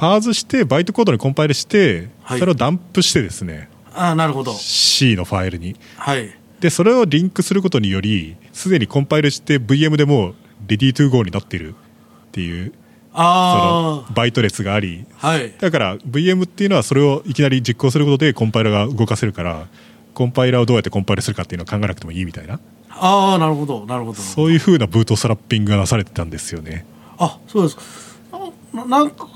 [0.01, 2.39] パーズしてバイトコードにコンパイルして、はい。
[2.39, 4.55] それをダンプしてですねあなるほど。
[4.55, 5.77] C のファイルに。
[5.97, 6.35] はい。
[6.61, 10.35] でそれをリンクすることによりすでにコンパイルして VM でもう
[10.67, 12.75] ready to go になっているっていうそ
[13.15, 15.53] あのバイト列がありあはい。
[15.59, 19.67] だから VM っていうのはそれをいきなり実行することでコンパイラーが動かせるから
[20.15, 22.59] コンパイラーをどうやってコンパイルするかっていうのは考えなくてもいいみたいな。
[22.89, 24.19] ああなるほどなるほど。
[24.19, 26.87] そういう風なブートストラッピングがなされてたんですよね。
[27.19, 27.79] あそうです
[28.73, 29.29] ななんか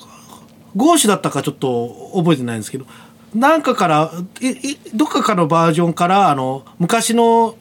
[0.76, 2.86] ゴーシュだったかちょっと覚えてないんですけど
[3.34, 4.10] なんかから
[4.94, 7.56] どっかかのバージョンからあの昔の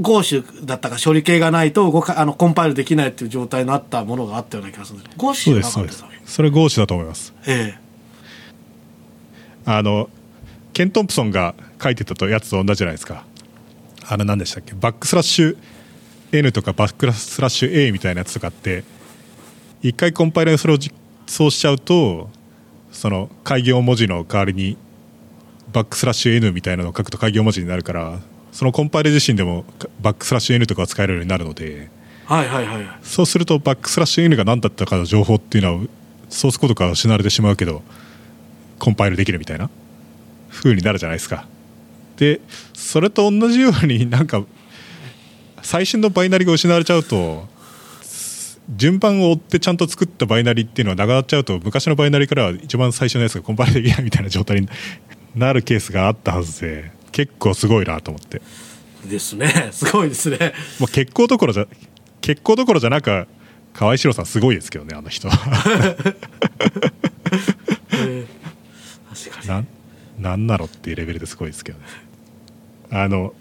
[0.00, 5.16] ゴーシュだったか処理系がないと動かあのコンパイルできないっていう状態になったものがあったような気がするんです。
[5.18, 7.34] ゴーシュなかったそれ Gauche だと思います。
[7.46, 7.74] え
[9.64, 10.08] あの
[10.72, 13.24] ケン・トンプソンが書いてたとやつと同じじゃないですか。
[14.08, 14.72] あれ何でしたっけ？
[14.74, 15.56] バックスラッシュ
[16.32, 18.84] N とかバックスラッシュ A みたいなやつとかって
[19.82, 20.94] 一回コンパイラーにそれを実
[21.26, 22.30] 装しちゃうと
[22.92, 24.76] その改行文字の代わりに
[25.72, 28.20] バックスラッシュ N みたいなのを書くと改行文字になるから
[28.52, 29.64] そのコンパイル自身でも
[30.00, 31.88] バックスラッシュ N とかを使えるようになるのでえ
[32.26, 32.86] はいはいはい。
[33.02, 35.80] そうするとバックスラッシュ N が何だったかの情報っていうのは
[36.28, 37.82] ソースコードから失われてしまうけど
[38.78, 39.70] コンパイルできるみたいな
[40.50, 41.46] 風になるじゃないですか。
[42.16, 42.40] で
[42.74, 44.44] それと同じようになんか
[45.62, 47.48] 最新のバイナリが失われちゃうと
[48.70, 54.68] 順番を追ってちゃんと作ったバイナリっていうのはなくなっちゃうと昔のバイナリからは一番最初のやつがコンパイルできないみたいな状態に
[55.34, 58.40] なるケースがあったはずで 結構すごいなと思って。
[59.08, 59.48] ですね。
[59.72, 60.54] すごいですね。
[60.78, 61.66] もう結構どころじゃ
[62.20, 63.26] 結構どころじゃなく
[63.74, 68.26] 河合史郎さんすごいですけどねあの人えー
[69.30, 69.48] 確かに。
[69.48, 69.66] なん
[70.18, 71.84] なんなのっていうレベルですごいですけどね。
[72.90, 73.34] あの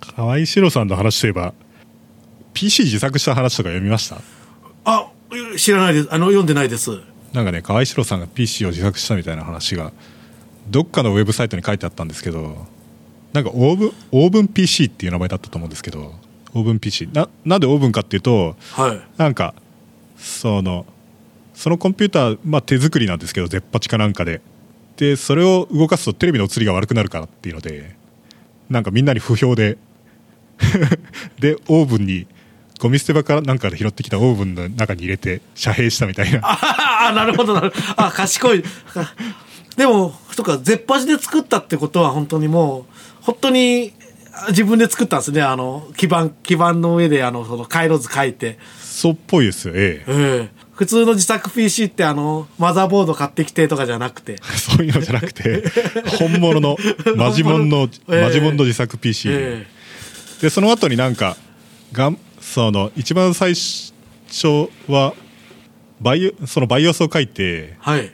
[0.00, 1.54] 河合史郎さんの話といえば
[2.52, 4.20] PC 自作した話とか読みました？
[4.84, 5.08] あ
[5.56, 6.08] 知らないです。
[6.10, 7.00] あの読んでないです。
[7.32, 9.92] なんかね河合史郎さんが PC を自作したみたいな話が
[10.68, 12.66] どっかのウェブサイトに書いてあったんですけど
[13.32, 16.12] なんかオーブンオーブン PC っていう名前だったと思うんですけど
[16.54, 19.00] オーブン PC ななんでオーブンかっていうとはい。
[19.16, 19.54] なんか
[20.16, 20.86] その
[21.54, 24.40] そのコンピューター、まあ、手作りなんですけど絶八かなんかで。
[24.96, 27.96] でそれを動かすとテレビの映りが悪くなるからっていうので
[28.70, 29.76] なんかみんなに不評で
[31.40, 32.28] でオーブンに
[32.84, 36.40] ゴミ捨て場からなんかで拾ってきたオーブンの中に入れて遮蔽したみたいな。
[36.42, 37.82] ああなるほどなるほど。
[37.96, 38.62] あ賢い。
[39.78, 42.84] でもそっか絶端で作ったってことは本当にもう
[43.22, 43.94] 本当に
[44.48, 45.40] 自分で作ったんですね。
[45.40, 48.58] あの基板基板の上であのその回路図書いて。
[48.82, 50.12] そうっぽいですよええ。
[50.12, 50.64] ええ。
[50.74, 54.36] 普通の自作 PC ってあのマザーボード買ってきてとかじゃなくて。
[54.58, 55.64] そういうのじゃなくて
[56.20, 56.76] 本物の
[57.16, 58.22] マジモンの、ええ。
[58.24, 59.66] マジモンの自作 PC で,、え。
[60.42, 61.38] でその後になんか
[61.94, 62.18] がん
[62.52, 65.14] その一番最初は
[66.00, 68.12] バイオそのバイオスを書いてえはい。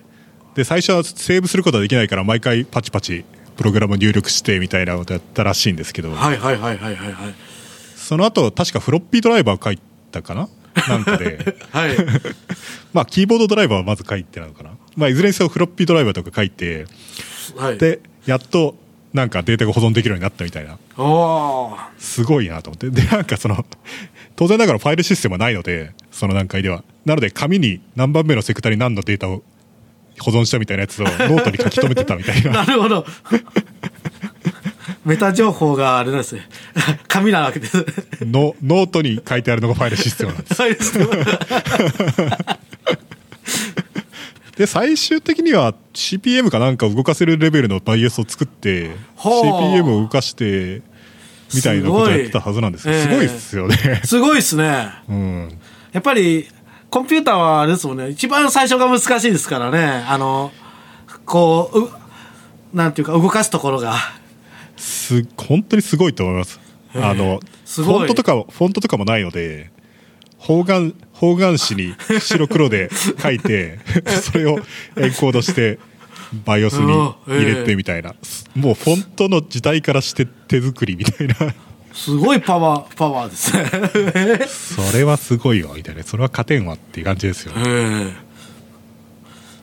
[0.55, 3.24] で最初はセーブすることはできないから毎回パチパチ
[3.57, 7.35] プログラムを入力してみたいなことやったらしいんですけど、はいはいはいはいはいはい。
[7.97, 9.78] その後確かフロッピードライバーを書い
[10.11, 10.49] たかな？
[10.89, 11.57] なんかで。
[11.72, 11.97] はい。
[12.95, 16.87] まあキーボードドライバーはまず書いてなのかな、まあ、いずれにせよフロッピードライバーとか書いて
[17.57, 17.78] はい。
[17.78, 18.76] でやっと
[19.12, 20.78] なんかデータが保存できるようになったみたいな。
[21.99, 22.91] すごいなと思って。
[22.91, 23.64] でなんかその
[24.41, 26.82] 当然ながらファイルシステムはないのでその段階では。
[27.05, 29.43] なので紙に何番目のセクターに何のデータを
[30.18, 32.53] 保存したみたいなやつをノートに書き留めてたみたいな。
[32.64, 33.05] なるほど。
[35.05, 36.49] メタ情報があれですね。
[37.07, 37.84] 紙なわけです。
[38.22, 40.62] のノートに書いてあるのがファイルシステムなんです。
[40.62, 40.99] はいです
[44.57, 50.82] で最終的には CP/M かなんかを動かせるレベルの BIOS を作って CPM を動かして
[51.55, 52.95] みたいなことをやってたはずなんですよ。
[52.95, 54.89] すごいすごいですよね、すごいですね。
[55.09, 55.59] うん。
[55.93, 56.49] やっぱり
[56.91, 58.09] コンピューターはあれですもんね。
[58.09, 60.05] 一番最初が難しいですからね。
[60.09, 60.53] あの
[61.25, 61.89] こうう
[62.73, 63.97] なんていうか動かすところが。
[64.77, 66.61] す本当にすごいと思います。
[66.95, 69.71] あのフォントとかもフォントとかもないので
[70.39, 72.91] 方眼方眼紙に白黒で
[73.23, 73.79] 書いて
[74.23, 74.59] それを
[74.97, 75.79] エンコードして
[76.35, 78.14] BIOS に入れてみたいな、
[78.55, 81.35] もうフォントの時代からして手作りみたいな。
[81.93, 84.47] すごいパワーパワーですね。
[84.93, 86.03] それはすごいわみたいな。
[86.05, 87.53] それは勝てんわっていう感じですよ。
[87.55, 88.31] ねええ。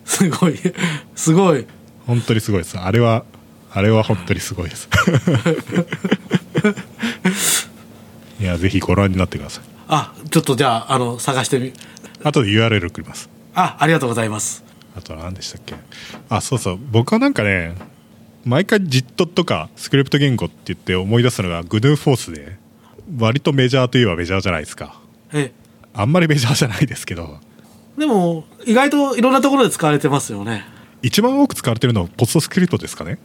[0.06, 0.60] すごい。
[1.16, 1.66] すごい。
[2.06, 2.78] 本当にすごいです。
[2.78, 3.24] あれは
[3.72, 4.90] あれは本当にすごいです。
[8.40, 9.64] いやぜひご覧になってください。
[9.88, 11.72] あちょっとじゃああの探してみ。
[12.24, 13.30] 後で URL 送ります。
[13.56, 14.67] あありがとうございます
[14.98, 15.76] あとは何でしたっけ？
[16.30, 16.80] あそうそう。
[16.92, 17.76] 僕はなんかね
[18.46, 22.58] 毎回 JIT とかスクリプト言語って言って思い出すのが GNU フォースで
[23.20, 25.00] 割とメジャーといえばメジャーじゃないですか。
[25.34, 25.52] え
[25.94, 27.40] あんまりメジャーじゃないですけど。
[27.98, 30.66] でも意外といろんなところで使われてますよね。
[31.02, 33.18] 一番多く使われてるのはポストスクリプトですかね？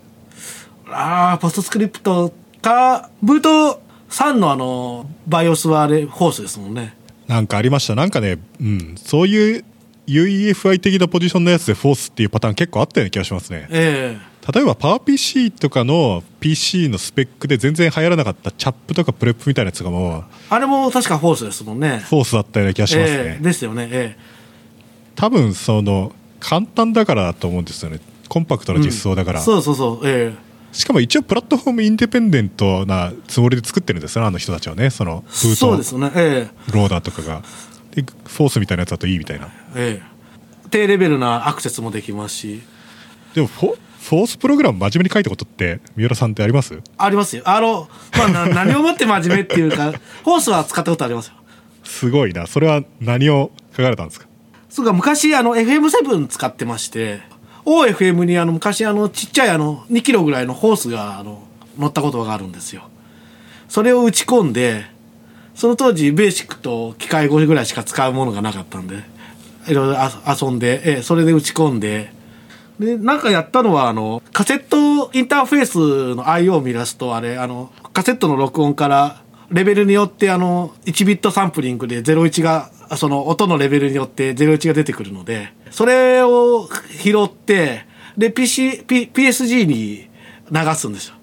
[0.88, 3.10] ああポストスクリプトか。
[3.22, 6.96] ブート3のあのバイオスはあれホースですもんね。
[7.28, 7.94] なんかありました。
[7.94, 9.64] なんかね、うん、そういう
[10.06, 13.68] UEFI 的なポジションのやつでフォースっていうパターン結構あったような気がしますね。
[13.70, 14.18] え
[14.52, 22.02] 例えば PowerPC とかの PC のスペックで全然流行らなかった CHRP とか PReP みたいなやつとかもえあれも確かホースですもんね。
[22.08, 23.88] フォースだったような気がしますね、ええですよね。
[23.92, 24.16] え
[25.14, 28.00] 多分その簡単だからだと思うんですよね。
[28.28, 29.44] コンパクトえな実装だから、うん。
[29.44, 30.08] そうそうそう。
[30.08, 30.34] え
[30.72, 34.90] しかも一応プラットフォームインディペンデントなつもりで作ってるんですよねあの人たちはね。
[34.90, 36.10] そのえブートね。
[36.14, 36.48] え。
[36.72, 37.42] ローダーとかが
[37.94, 39.48] でフォースみたいなやつだといいみたいな。
[39.76, 40.02] ええ。
[40.02, 40.12] え
[40.70, 42.62] 低レベルなアクセスもできますし。
[43.34, 46.80] でもフォフォースプログラム真面目に書いたことって三浦さんってあります？
[46.98, 47.42] ありますよ。
[47.46, 47.88] あの、
[48.18, 49.92] まあ、な 何をもって真面目っていうか
[50.24, 51.34] ホースは使ったことありますよ。
[51.84, 52.46] すごいな。
[52.46, 54.26] それは何を書かれたんですか？
[54.68, 57.20] そうか昔あの FM7 使ってまして
[57.66, 61.46] OFM にあの昔あのちっちゃいあの2キロぐらいのホースがあの
[61.78, 62.82] 乗ったことがあるんですよ。
[63.68, 64.86] それを打ち込んで
[65.54, 69.02] その当時ベーシックと機械語ぐらいしか使うものがなかったんで
[69.68, 72.12] いろいろ遊んで、えそれで打ち込んで。
[72.80, 86.68] でなんかやったのはあのカセットインターフェースの IO を見出すとあれあのカセットの録音からレベルによってあの1ビットサンプリングで01がその音のレベルによって01が出てくるのでそれを
[87.02, 87.86] 拾って
[88.16, 90.08] で PC、P、PSG に
[90.50, 91.14] 流すんですよ。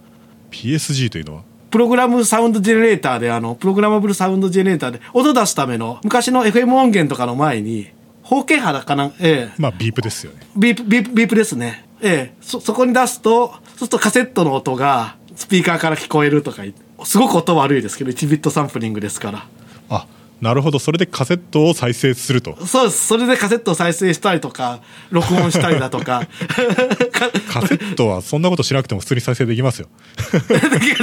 [0.51, 1.43] PSG というのは？
[1.69, 7.89] プログラムサウンドジェネレーターで、あの、プログラマブルサウンドジェネレーターで、音出すための、昔の FM 音源とかの前に、
[8.23, 11.85] 方形波だかな、ええまあビープですよねビープ、ビープ、ビープですね。
[12.01, 16.63] ええそ、そこに出すと、そうするとカセットの音が、スピーカーから聞こえるとか
[17.05, 19.45] すごく音悪いですけど、1ビットサンプリングですから。
[19.89, 20.05] あ
[20.41, 23.07] なるほどそれでカセットを再生するとそうです。
[23.07, 26.27] それでカセットを再生したりとか、録音したりだとか。
[27.19, 27.29] か
[27.61, 29.87] カセットはそんなことしなくても普通に再生できますよ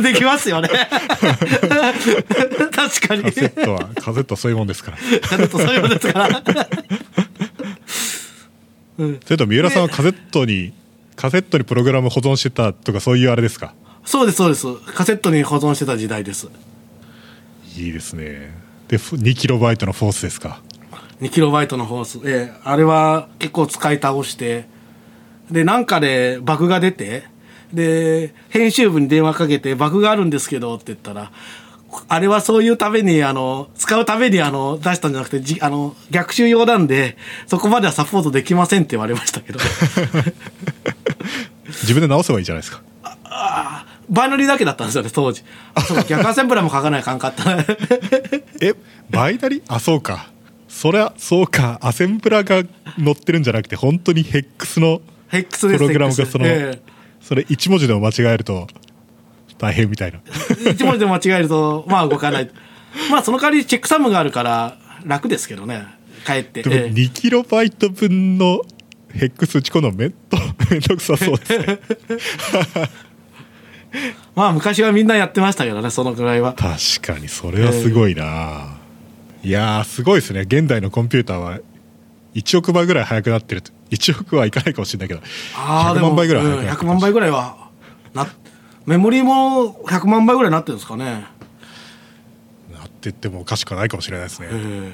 [0.02, 0.68] できますよね。
[2.72, 3.22] 確かに。
[3.24, 6.42] カセットはカセットはそういうもんですからカセットそういうのですから。
[9.24, 10.72] それと三浦さんはカセットに
[11.16, 13.74] カセットにプログラム保存してたとかそういうあれですか？
[14.04, 14.66] そうです、そうです。
[14.94, 16.48] カセットに保存してた時代です。
[17.76, 18.54] いいですね
[18.88, 20.60] でふ 2KB のフォースですか
[21.20, 22.18] ？2キロバイトのホース。
[22.24, 24.66] ええ、あれは結構使い倒して、
[25.50, 27.24] で、なんかでバグが出て、
[27.72, 31.32] で、編集部に電話かけて、バグがあるんですけどって言ったら、
[32.08, 37.16] あれはそういうために、あの、使うために、あの、出したんじゃなくて、じあの、逆襲用なんで、
[37.46, 39.58] そこまではサポートできませんって言われましたけど。
[41.66, 42.82] 自分で直せばいいじゃないですか
[44.08, 45.42] バイナリーだけだったんですよね、当時。
[45.74, 47.58] あそうか逆アセンブラーも書かないかんかった。
[48.62, 48.74] え
[49.10, 50.30] バイナリあそうか
[50.68, 52.62] そりゃそうかアセンブラが
[53.02, 56.80] 載ってるんじゃなくて本当にヘックスのヘックスですプログラムがその、え
[57.20, 58.66] それ1文字でも間違えると
[59.58, 60.20] 大変みたいな。
[60.66, 62.50] え一文字で間違えると、まあ動かない。
[63.10, 65.86] まあその代わりチェックサムがあるから楽ですけどね、
[66.26, 66.62] 帰って。
[66.62, 66.92] でもええ。
[66.92, 68.62] 2KB 分の
[69.12, 70.36] ヘックス打ち込むのめんと
[70.70, 71.78] めんどくさそうですね。
[74.34, 76.52] まあ昔はみんなやってましたけどね、そのぐらいは。
[76.52, 78.76] 確かにそれはすごいな、
[79.42, 80.40] いやーすごいですね。
[80.40, 81.60] 現代のコンピューターは
[82.36, 83.72] 1億倍ぐらい速くなってると。
[83.90, 85.20] 1億はいかないかもしれないけど。
[85.20, 85.24] 100
[85.56, 86.82] あーでも万倍ぐらい速くうんなってる。
[86.82, 87.70] 100万倍ぐらいは
[88.14, 88.26] な
[88.86, 91.26] メモリーも100万倍ぐらいになってるんですかね、
[92.72, 94.92] なってってもおかしくはないかもしれないですね、え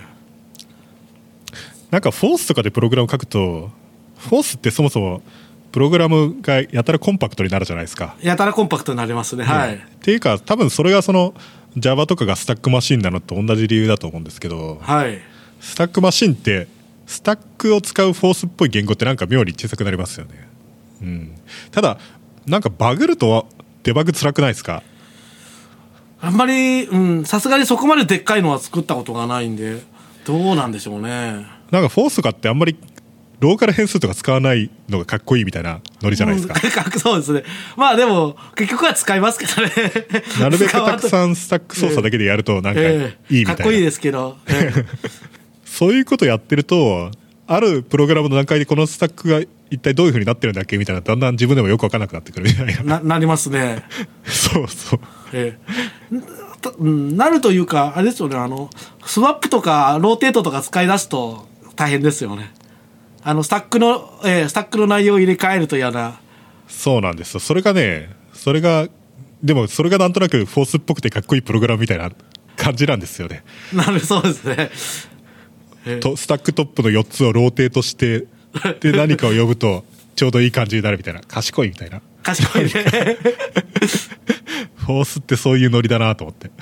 [1.91, 3.71] なんかフォースとかでプログラム書くと
[4.17, 5.21] フォースってそもそも
[5.73, 9.45] プログラムがやたらコンパクトになるじゃないですか、えやたらコンパクトになりますね。
[9.45, 11.35] はい、っていうか多分それがその
[11.77, 15.21] Java とかがスタックマシンなのと同じ理由だと思うんですけどはい。
[15.61, 16.67] スタックマシンって
[17.13, 20.49] スタックを使うフォースっぽい言語ってなんか妙に小さくなりますよね、
[21.03, 21.35] うん、
[21.71, 21.99] ただ
[22.47, 23.47] なんかバグると
[23.85, 24.83] デバグ辛くないですか？
[26.21, 29.83] あんまりうんさすがにそこまででっかいのは作ったことがないんで
[30.25, 31.47] どうなんでしょうね。
[31.71, 32.77] なんかフォースとかってあんまり
[33.41, 37.43] ローカル変数とか使わないのがかっこいいみたいなノリじゃないですか、うんそうですね。
[37.77, 39.71] まあでも結局は使いますけどね。
[40.39, 43.41] なるべくたくんさんスタック操作だけでやるとなんかいいええ。
[43.41, 44.85] みたいな、かっこいいですけど、ええ
[45.73, 47.11] そういうことやってると
[47.47, 52.99] あるプログラムの段階でこのスタックが一体どういうふうになってるんだっけみたいなだんだん自分でもよく分からなくなってくるみたいな。
[52.99, 53.83] ななりますね。
[54.23, 55.01] そうそう。
[55.33, 55.59] え
[56.79, 58.69] なるというか、あれですよね、あの、
[59.05, 62.53] スワップとかローテートとか使い出すと大変ですよね。
[63.23, 66.21] あの、スタックの、ええスタックの内容を入れ替えると嫌な。
[66.69, 67.41] そうなんですよ。
[67.41, 68.89] それがねそれが
[69.43, 72.11] でもそれがなんとなくフォースっぽくてかっこいいプログラムみたいな
[72.57, 73.43] 感じなんですよね。
[73.73, 74.71] なるそうですね。
[75.87, 78.27] ええとスタックトップの4つをローテートして
[78.81, 82.71] で何かを呼ぶとちょうどいい感じになるみたいな賢いみたいな賢いね。
[84.77, 86.51] フォースってそういうノリだなと思って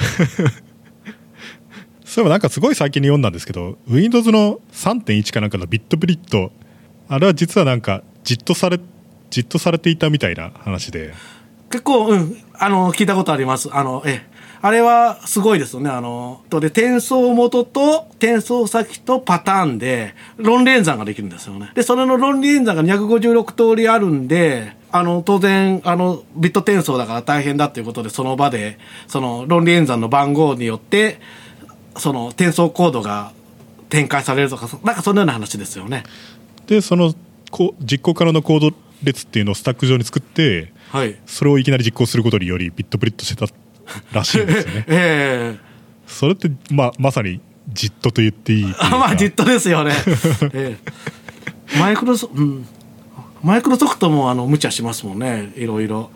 [2.04, 6.52] そういえばなんかすごい最近に読んだんですけど Windows の3.1かなんかのビットブリット
[7.08, 8.78] あれは実はなんかじっとされ
[9.30, 11.14] じっとされていたみたいな話で
[11.70, 13.68] 結構、うん、あの、聞いたことあります。
[13.72, 14.29] あの、ええ。
[14.62, 15.88] あれはすごいですよね。
[15.88, 21.70] あの、とで、転送元と転送先とパターンで論理演算ができるんですよね。
[21.74, 31.20] で、それの論理演算が256通りあるんで、あの、当然、あの、ビット転送だから大変だっていうことで、その場で、その論理演算の番号によって、
[31.96, 33.32] その転送コードが
[33.88, 36.04] 展開されるとか、そなんかそんなような話ですよね。
[36.66, 37.14] でその
[37.50, 41.16] こう実行可能なコード列っていうのをスタック上に作ってはい。
[41.26, 43.52] それをいきなり実行することによりビットブリットしてた
[44.12, 44.84] らしいんですよね。
[44.88, 45.70] ええ
[46.06, 47.40] それってままさに
[47.72, 49.92] じっとと言っていいあまあ、じっとですよね。
[50.52, 50.76] え
[51.74, 51.78] え。
[51.78, 52.66] マイクロソ、うん。
[53.42, 56.10] マイクロソフトもあの無茶しますもんね、いろいろ。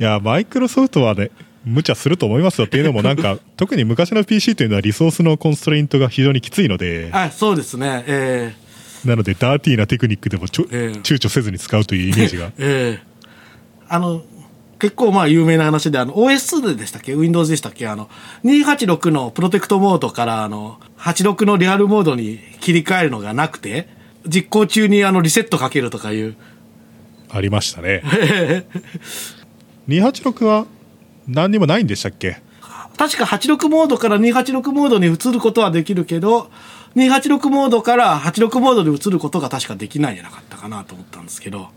[0.00, 1.30] いやマイクロソフトはね
[1.64, 7.10] 無茶すると思いますよっていうのもなんか 特に昔の PC というのはリソースのコンストレイントが非常にきついので。
[7.12, 8.04] あ、そうですね。
[8.06, 8.54] え
[9.04, 10.98] なのでダーティーなテクニックでもちょ、ええ。
[10.98, 12.46] 躊躇せずに使うというイメージが。
[12.58, 13.08] え ええ。
[13.88, 14.22] あの、
[14.78, 17.88] 結構まあ有名な話で、あの、OS でしたっけ ?Windows でしたっけ？
[17.88, 18.08] あの、
[18.44, 23.88] 286のプロテクトモードから、あの、86のリアルモードに切り替えるのがなくて、
[24.26, 26.36] 実行中にあの、リセットかけるとかいう。
[27.30, 28.02] ありましたね
[29.88, 30.66] 286は
[31.26, 32.40] 何にもないんでしたっけ？
[32.96, 36.50] 確か86モードから286モードに移ることはできるけど、
[36.96, 41.68] 286モードから86モードに移ることが確かできないんじゃなかったかなと思ったんですけど。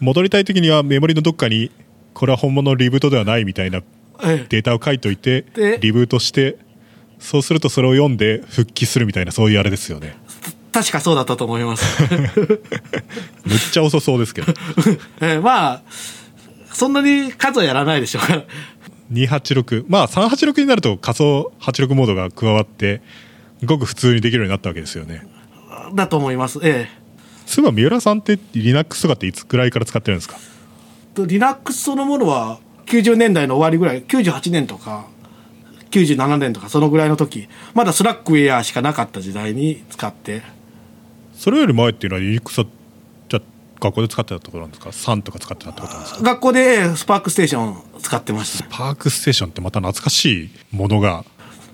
[0.00, 1.70] 戻りたい時にはメモリのどっかに
[2.18, 3.78] これは本物のリブートではないみたいな
[4.22, 6.58] ええ、データを書いといてでリブートして
[7.20, 10.16] そうするとそれを読んで復帰するみたいなそういうあれですよね。
[10.72, 12.02] 確かそうだったと思います。
[13.46, 14.52] むっちゃ遅そうですけど。
[15.22, 15.82] ええ、まあ、
[16.72, 18.44] そんなに数はやらないでしょうから。
[19.12, 23.00] 286まあ386になると仮想86モードが加わって
[23.64, 25.26] ごく普通にできるようになったわけですよね。
[25.94, 26.58] だと思います。
[26.62, 26.88] え
[27.46, 30.38] そういえば三浦さんって Linux とかっていつくらいから使ってるんですか？
[31.22, 31.26] え。
[31.26, 35.06] と Linux そのものは90年代の終わりぐらい、98年とか、
[35.90, 40.42] 97年とかそのぐらいの時、まだ Slackware しかなかった時代に使って、
[41.34, 42.66] それより前っていうのは Linux は
[43.28, 43.42] じゃあ
[43.80, 46.22] 学校で使ってたところなんですか？3とか使ってたってことなんですか？
[46.22, 48.66] 学校で SPARCstation 使ってました。
[48.68, 51.24] SPARCstation ってまた懐かしいものが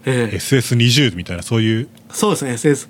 [0.05, 0.37] ええ。
[0.37, 2.89] SS20 みたいなそういうそうですね、SS。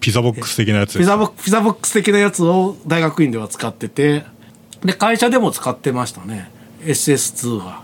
[0.00, 4.24] ピザボックス的なやつピザボックス的なやつを大学院では使ってて、
[4.84, 6.50] で、会社でも使ってましたね。
[6.84, 7.82] SS2 は。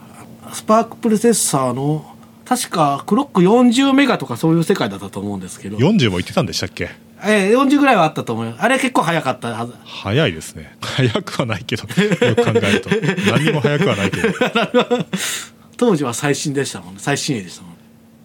[0.52, 2.04] スパークプロセッサーの、
[2.44, 6.88] 確かクロック40メガとかそういう世界だったと思うんですけど、40も言ってたんでしたっけ？
[7.22, 8.62] ええ40ぐらいはあったと思います。
[8.62, 9.74] あれ結構早かったはず。
[9.84, 11.88] 早いですね早くはないけどよ
[12.36, 12.88] く考えると
[13.30, 14.28] 何にも早くはないけど
[15.76, 17.00] 当時は最新でしたもんね。
[17.02, 17.78] 最新鋭でしたもんね。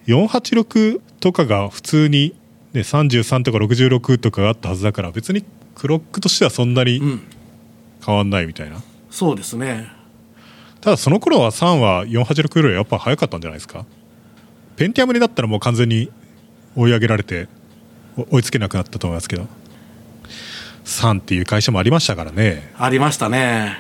[0.08, 2.34] 486とかが普通に、
[2.74, 5.44] ね、33とか66とかがあったはずだから別に
[5.76, 7.22] クロックとしてはそんなにうん。
[8.06, 9.90] 変わんないみたいな、そうですね。
[10.82, 13.86] ただその頃は3は486よりやっぱ早かったんじゃないですか？
[14.76, 16.12] ペンティアムになったらもう完全に
[16.76, 17.48] 追い上げられて
[18.18, 19.48] お追いつけなくなったと思いますけど
[20.86, 23.78] 3っていう会社もありましたからねありましたね。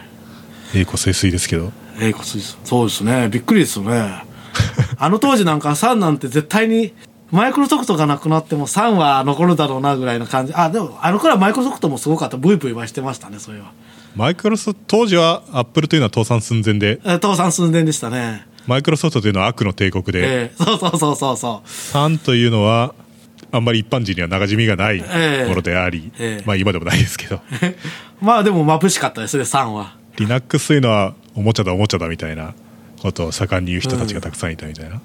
[0.74, 2.14] 栄光清水ですけどええ
[2.64, 3.28] そうですね。
[3.30, 4.24] びっくりですよね。
[4.98, 6.94] あの当時なんか3なんて絶対に、
[7.32, 10.54] マイクロソフトがなくなっても3は残るだろうなぐらいの感じ。
[10.56, 12.38] あ、でも、あの頃はマイクロソフトもすごかった。
[12.38, 13.72] ブイブイはしてましたね、それは。
[14.16, 18.46] マイクロソフト当時はアップルというのは倒産寸前でえー倒産寸前でしたね。
[18.68, 21.68] マイクロソフトというのは悪の帝国で、ええそうそうそうそうそう。
[21.68, 22.94] 3というのは
[23.52, 27.42] あんまり一般人には長染みがないもええのであり、ええまあ今でもないですけど
[28.22, 29.96] まあでも眩しかったですね、3は。
[30.18, 32.54] Linux というのはおもちゃだおもちゃだみたいな
[33.02, 35.02] ことを盛んに言う人たちがたくさんいたみたいな、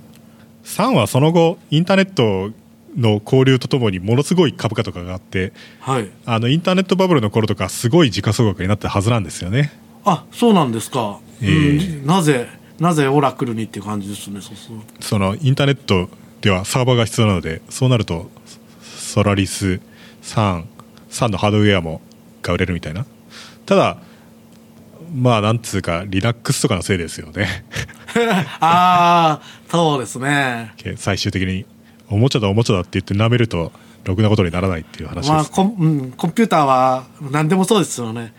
[0.64, 2.50] 3はその後インターネット
[2.98, 6.10] の交流とともにものすごい株価とかがあってはい。
[6.26, 9.72] あのインターネットバブルの頃とかすごい時価総額になったはずなんですよね
[10.04, 11.20] あ、そうなんですか。
[11.42, 12.48] ええうんなぜ、
[12.80, 14.78] なぜオラクルにっていう感じですね、そうそう。
[15.00, 16.08] そのインターネット
[16.40, 18.30] ではサーバーが必要なのでそうなると
[18.82, 19.80] ソラリス
[20.22, 20.64] 3
[21.10, 22.00] 3のハードウェアも
[22.42, 23.06] が売れるみたいな
[23.66, 23.98] ただ
[25.12, 27.64] まあなんつうか Linux とかのせいですよね
[28.60, 30.72] ああ、そうですね。
[30.96, 31.66] 最終的に
[32.10, 33.72] おもちゃだおもちゃだって言って舐めると
[34.04, 38.32] ろくなことにならないっていう話です、まあコン、うん、コンピューターは何でもそうですよね。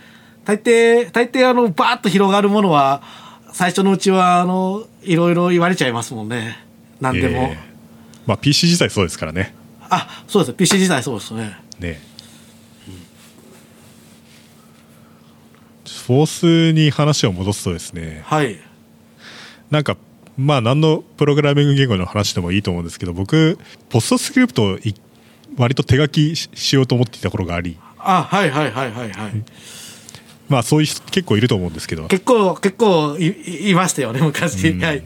[0.46, 3.04] 大抵、大抵あの、バーッと広がるものは、
[3.52, 6.58] 最初のうちは、あの、いろいろ言われちゃいますもんね。
[7.00, 7.38] 何でも。
[7.38, 7.70] えー
[8.30, 9.56] まあ PC 自体そうですからね
[9.90, 10.54] あ、そうです。
[10.54, 11.58] PC 自体そうですね。
[11.80, 12.00] ね
[16.06, 18.60] フォースに話を戻すとですねはい。
[19.72, 19.98] なんか
[20.40, 23.60] まあ何のプログラミング言語の話でもいいと思うんですけど僕
[23.90, 24.80] ポストスクリプト
[25.58, 29.44] 割と手書きししようと思っていた頃がありあ、はいはいはいはいはい。
[30.48, 34.74] まあそういう人結構いると思うんですけど結構、結構い、いいましたよね、昔。
[34.80, 35.04] はい。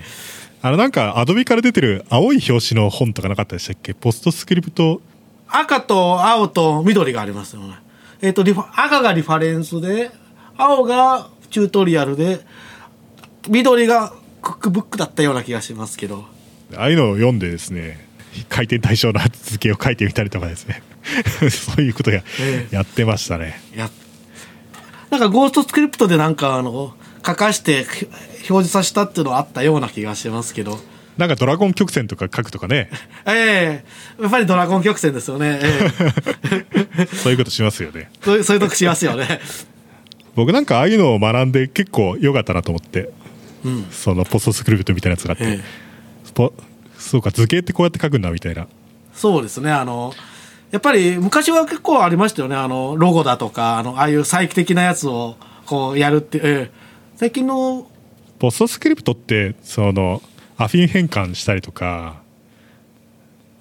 [0.62, 3.94] あのなんかアドビから出てる青い表紙の本とかなかったでしたっけ？
[3.96, 5.02] ポストスクリプト
[5.48, 7.76] 赤と青と緑がありますよね。
[8.22, 10.12] えっ、とリファ、赤がリファレンスで、
[10.56, 12.46] 青がチュートリアルで、
[13.50, 16.26] 緑がクックブックだったような気がしますけど。
[16.76, 18.08] ああいうのを読んでですね
[18.50, 20.82] 回転対象の図形を書いてみたりとかですね
[21.52, 23.90] そういうことや,、ええやってましたねや
[25.12, 28.08] なんかゴーストスクリプトでなんかあの、書かしてひ
[28.50, 30.80] 表示させたっていうのはあったような気がしますけど。
[31.18, 32.90] なんかドラゴン曲線とか書くとかね
[33.28, 33.84] え
[34.18, 35.60] えやっぱりドラゴン曲線ですよね。
[35.62, 35.92] え
[36.98, 39.40] え そういうことしますよねそういうそういうとこしますよね。
[40.34, 43.14] 僕なんかああいうのを学んで結構良かったなと思ってうん。
[43.92, 45.60] そのポストスクリプトみたいなやつがあって、
[46.98, 48.68] そうか図形ってこうやって書くんだみたいな
[49.14, 49.72] そうですね。
[49.72, 50.14] あの、
[50.72, 52.56] やっぱり昔は結構ありましたよね。
[52.56, 55.36] あの、ロゴだとか、あの、ああいう再帰的なやつを
[55.66, 56.84] こうやるって、ええ
[57.16, 57.88] 最近の、
[58.40, 60.22] ポストスクリプトってその
[60.58, 62.22] アフィン変換したりとか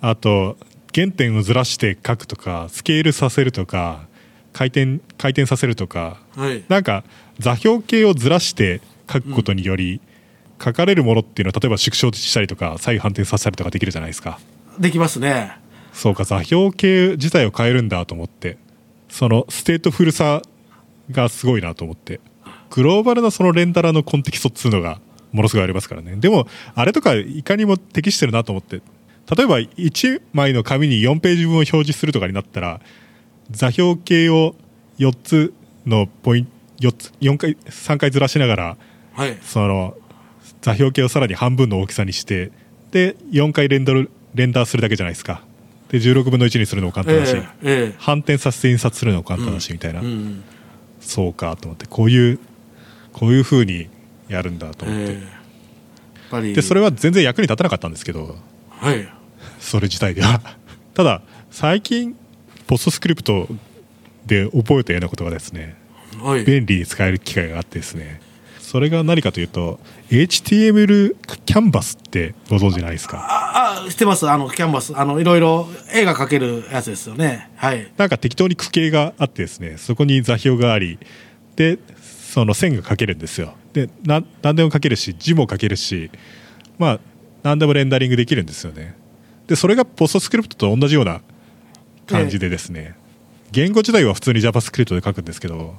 [0.00, 0.56] あと
[0.92, 4.08] 原点をずらして書くとかスケールさせるとか
[4.52, 6.64] 回転回転させるとかはい。
[6.68, 7.04] なんか
[7.38, 8.80] 座標系をずらして
[9.12, 10.00] 書くことにより、
[10.62, 14.38] 書かれるものっていうのは例えば縮小したりとか左右反転させたりとかできるじゃないですか。
[14.78, 15.56] できますね。
[15.92, 18.56] そうか座標系自体を変えるんだと思って
[19.10, 20.40] そのステートフルさ
[21.10, 22.20] がすごいなと思って
[22.70, 25.00] グローバルなそのレンダラーのコンテキストっつうのが
[25.32, 26.16] ものすごいありますからね。
[26.16, 28.80] でもあれとかいかにも適してるなと思って
[29.36, 32.80] 例えば1枚の紙に4ページ分を表示するとかになったら
[33.50, 34.54] 座標系を
[34.98, 35.52] 4つ
[35.84, 36.52] のポイント
[36.82, 38.76] 4つ4回3回ずらしながら
[39.14, 39.38] はい。
[39.42, 39.96] その
[40.60, 42.50] 座標系をさらに半分の大きさにして
[42.90, 45.42] で4回レンダルレンダーするだけじゃないですか。
[45.88, 50.42] で16分の1にするのも簡単だし、えええ反転させて印刷するのも簡単だしみたいな、えうん。
[51.00, 52.38] そうかと思ってこういう
[53.12, 53.88] こういうふうに
[54.28, 55.12] やるんだと思って、ええ。
[55.14, 55.22] やっ
[56.30, 56.54] ぱり。
[56.54, 58.36] でそれは全然役に立たなかったんですけど
[58.70, 59.06] はい。
[59.60, 60.40] それ自体では。
[60.94, 62.16] ただ最近
[62.66, 63.48] ポストスクリプト
[64.26, 65.76] で覚えたようなことがですね
[66.18, 66.44] はい。
[66.44, 68.20] 便利に使える機会があってですね
[68.72, 71.14] それが何かというと HTML
[71.44, 73.18] キャンバスってご存知ないですか？
[73.18, 74.26] ああ知ってます。
[74.30, 74.96] あのキャンバス。
[74.96, 77.50] あのいろいろ絵が描けるやつですよね。
[77.56, 77.92] はい。
[77.98, 80.98] なんか適当に区形があってですねそこに座標があり
[81.54, 83.52] でその線が描けるんですよ。
[83.74, 86.10] でな何でも描けるし字も描けるし
[86.78, 87.00] まあ
[87.42, 88.94] 何でもレンダリングできるんですよね。
[89.48, 91.20] でそれがポストスクリプトと同じような
[92.06, 92.94] 感じでですね、
[93.50, 95.74] 言語自体は普通に JavaScript で書くんですけど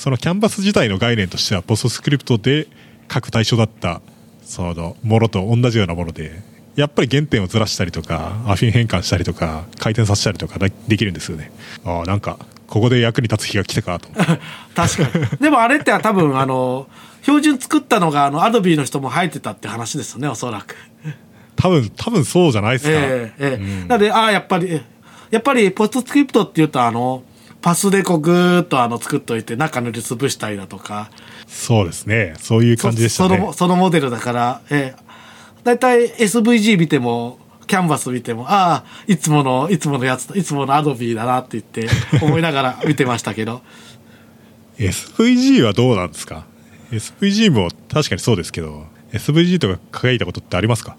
[0.00, 2.68] そのキャンバス自体の概念としてはポストスクリプトで
[3.12, 4.00] 書く対象だった
[4.42, 6.40] そのものと同じようなもので
[6.74, 11.52] やっぱり原点をずらしたりとかアフィン変換したりとか回転させたりとかでできるんですよね。
[11.84, 14.08] ああなんかここで役に立つ日が来たかと。
[14.74, 15.26] 確かに。
[15.38, 16.86] でもあれって多分あの
[17.20, 20.76] 標準作ったのがあのアドビーの人も入ってたって話ですよねおそらく。
[21.56, 23.86] 多分多分そうじゃないですか、ええええ。
[23.86, 24.82] なのでああやっぱりえ
[25.30, 27.22] やっぱりポストスクリプトっていうとあの
[27.62, 31.10] パスでこうぐーっとあの作っといて中塗りつぶしたりだとか。
[31.46, 32.34] そうですね。
[32.38, 33.36] そういう感じでしたね。
[33.36, 35.02] そそのそのモデルだから、ええ、
[35.64, 41.88] だいたい SVG 見てもキャンバス見てもああいつものいつものやついつものアドビーだなって言って
[42.24, 43.62] 思いながら見てましたけど。
[44.78, 46.46] SVG はどうなんですか
[46.90, 50.96] ？SVG も確かにそうですけど SVG とか書いたことってありますか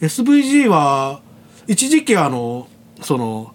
[0.00, 1.20] ？SVG は
[1.66, 2.68] 一時期あの
[3.00, 3.54] その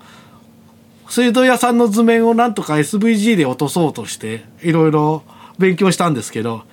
[1.10, 5.24] 水道屋さんの図面をなんとか SVG で落とそうとしていろいろ
[5.60, 6.64] 勉強したんですけど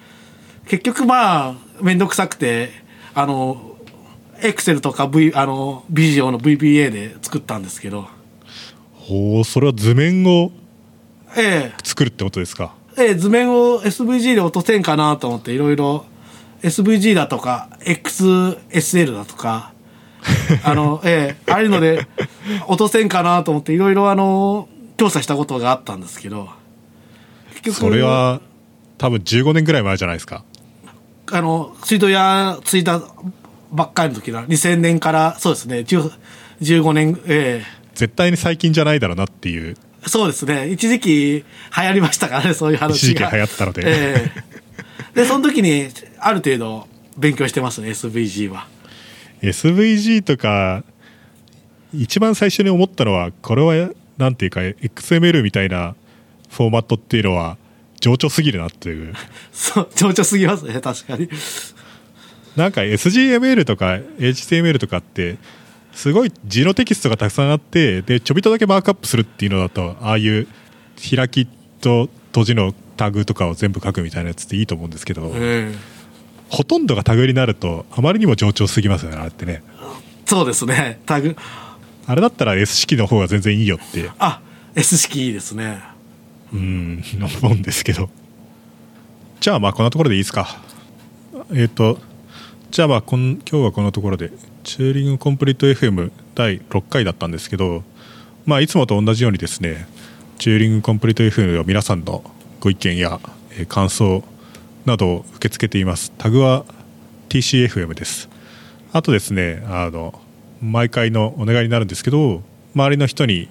[0.67, 2.71] 結局まあ面倒くさくて
[3.15, 3.77] あの
[4.43, 8.09] エクセルとか、v、あのビジオの VBA で作ったんですけど。
[8.95, 10.51] ほうそれは図面を
[11.37, 12.73] え作るってことですか？
[12.97, 16.07] えええ図面を SVG で落とせんかなと思っていろいろ
[16.63, 19.73] SVG だとか XSL だとか
[20.65, 22.07] あのええああいうので
[22.69, 26.49] 落とせんかなと思っていろいろあの調査したことがあったんですけど
[27.51, 28.41] 結局それは
[28.99, 30.45] 多分15年ぐらい前じゃないですか。
[31.33, 33.01] あの水道屋ついた
[33.71, 36.11] ばっかりの時だ2000年からそうですね10
[36.61, 37.63] 15年え
[37.95, 39.77] 絶対に最近じゃないだろうなっていう。
[40.05, 41.45] えそうですね一時期流
[41.75, 42.97] 行りましたからねそういう話が。
[42.97, 43.83] 一時期流行ったので。
[43.87, 44.51] ええ。
[45.15, 46.87] でその時にある程度
[47.19, 48.67] 勉強してますね SVG は
[49.43, 50.85] SVG とか
[51.93, 55.95] 一番最初に思ったのはこれはなんていうか XML みたいな
[56.51, 57.57] フォーマットっていうのは
[58.01, 59.15] 情緒すぎるなっていう。
[59.53, 61.29] そう情緒すぎますね確かに。
[62.57, 65.37] なんか SGML とか HTML とかって
[65.93, 70.49] すごい字のテキストがたくさんあってでちょびっとだけマークアップするっていうのだとああいう
[71.17, 71.47] 開き
[71.81, 76.00] と閉じのタグとかを全部書くみたいなやつっていいと思うんですけど、ええ
[76.51, 79.63] ほとんどがタグになるとあまりにも冗長すぎますよねあれってね。
[80.27, 81.01] そうですね。
[81.07, 81.37] タグ。
[82.07, 84.11] あれだったら S 式の方が全然いいよって。
[84.19, 84.41] あ
[84.75, 85.81] S 式いいですね。
[86.53, 87.03] うん
[87.43, 88.11] 思うんですけど。
[89.41, 90.61] じゃあまあこんなところでいいですか。
[91.53, 91.99] えっ、と
[92.71, 94.31] じゃあまあこん今日はこのところで。
[94.63, 97.83] チューリングコンプリート FM 第6回だったんですけど
[98.45, 99.87] まあいつもと同じようにですね
[100.39, 102.23] チューリングコンプリート FM では皆さんの
[102.61, 103.21] ご意見や、
[103.53, 104.23] えー感想
[104.85, 106.13] などを受け付けています。
[106.19, 106.65] タグは
[107.29, 108.29] TCFM です。
[108.93, 110.21] あとですねあの
[110.61, 112.43] 毎回のお願いになるんですけど
[112.75, 113.49] 周りの人に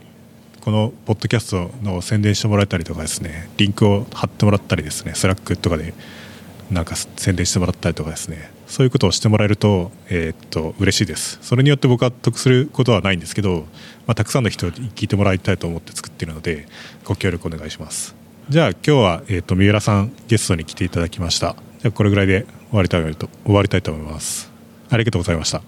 [0.61, 5.93] このポッドキャストの宣伝してもらえたりとかですねリンクを貼ってもらったりですねスラックとかで
[6.69, 11.39] なんか宣伝してもらったりとかですねそういうことをしてもらえると,、えーっと嬉しいです。
[11.41, 13.65] それによって僕は得することはないんですけど、
[14.05, 16.67] まあ、たくさんの人に聞いてもらいたいと思って作っているので
[17.03, 18.18] ご協力お願いします。
[18.49, 21.55] じゃあ今日は、えーっと三浦さんゲストに来ていただきました。
[21.79, 24.51] じゃあこれぐらいで終わりたいと終わりたいと思います。
[24.89, 25.61] ありがとうございました。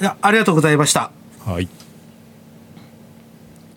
[0.00, 1.10] いやありがとうございました。
[1.46, 1.68] はい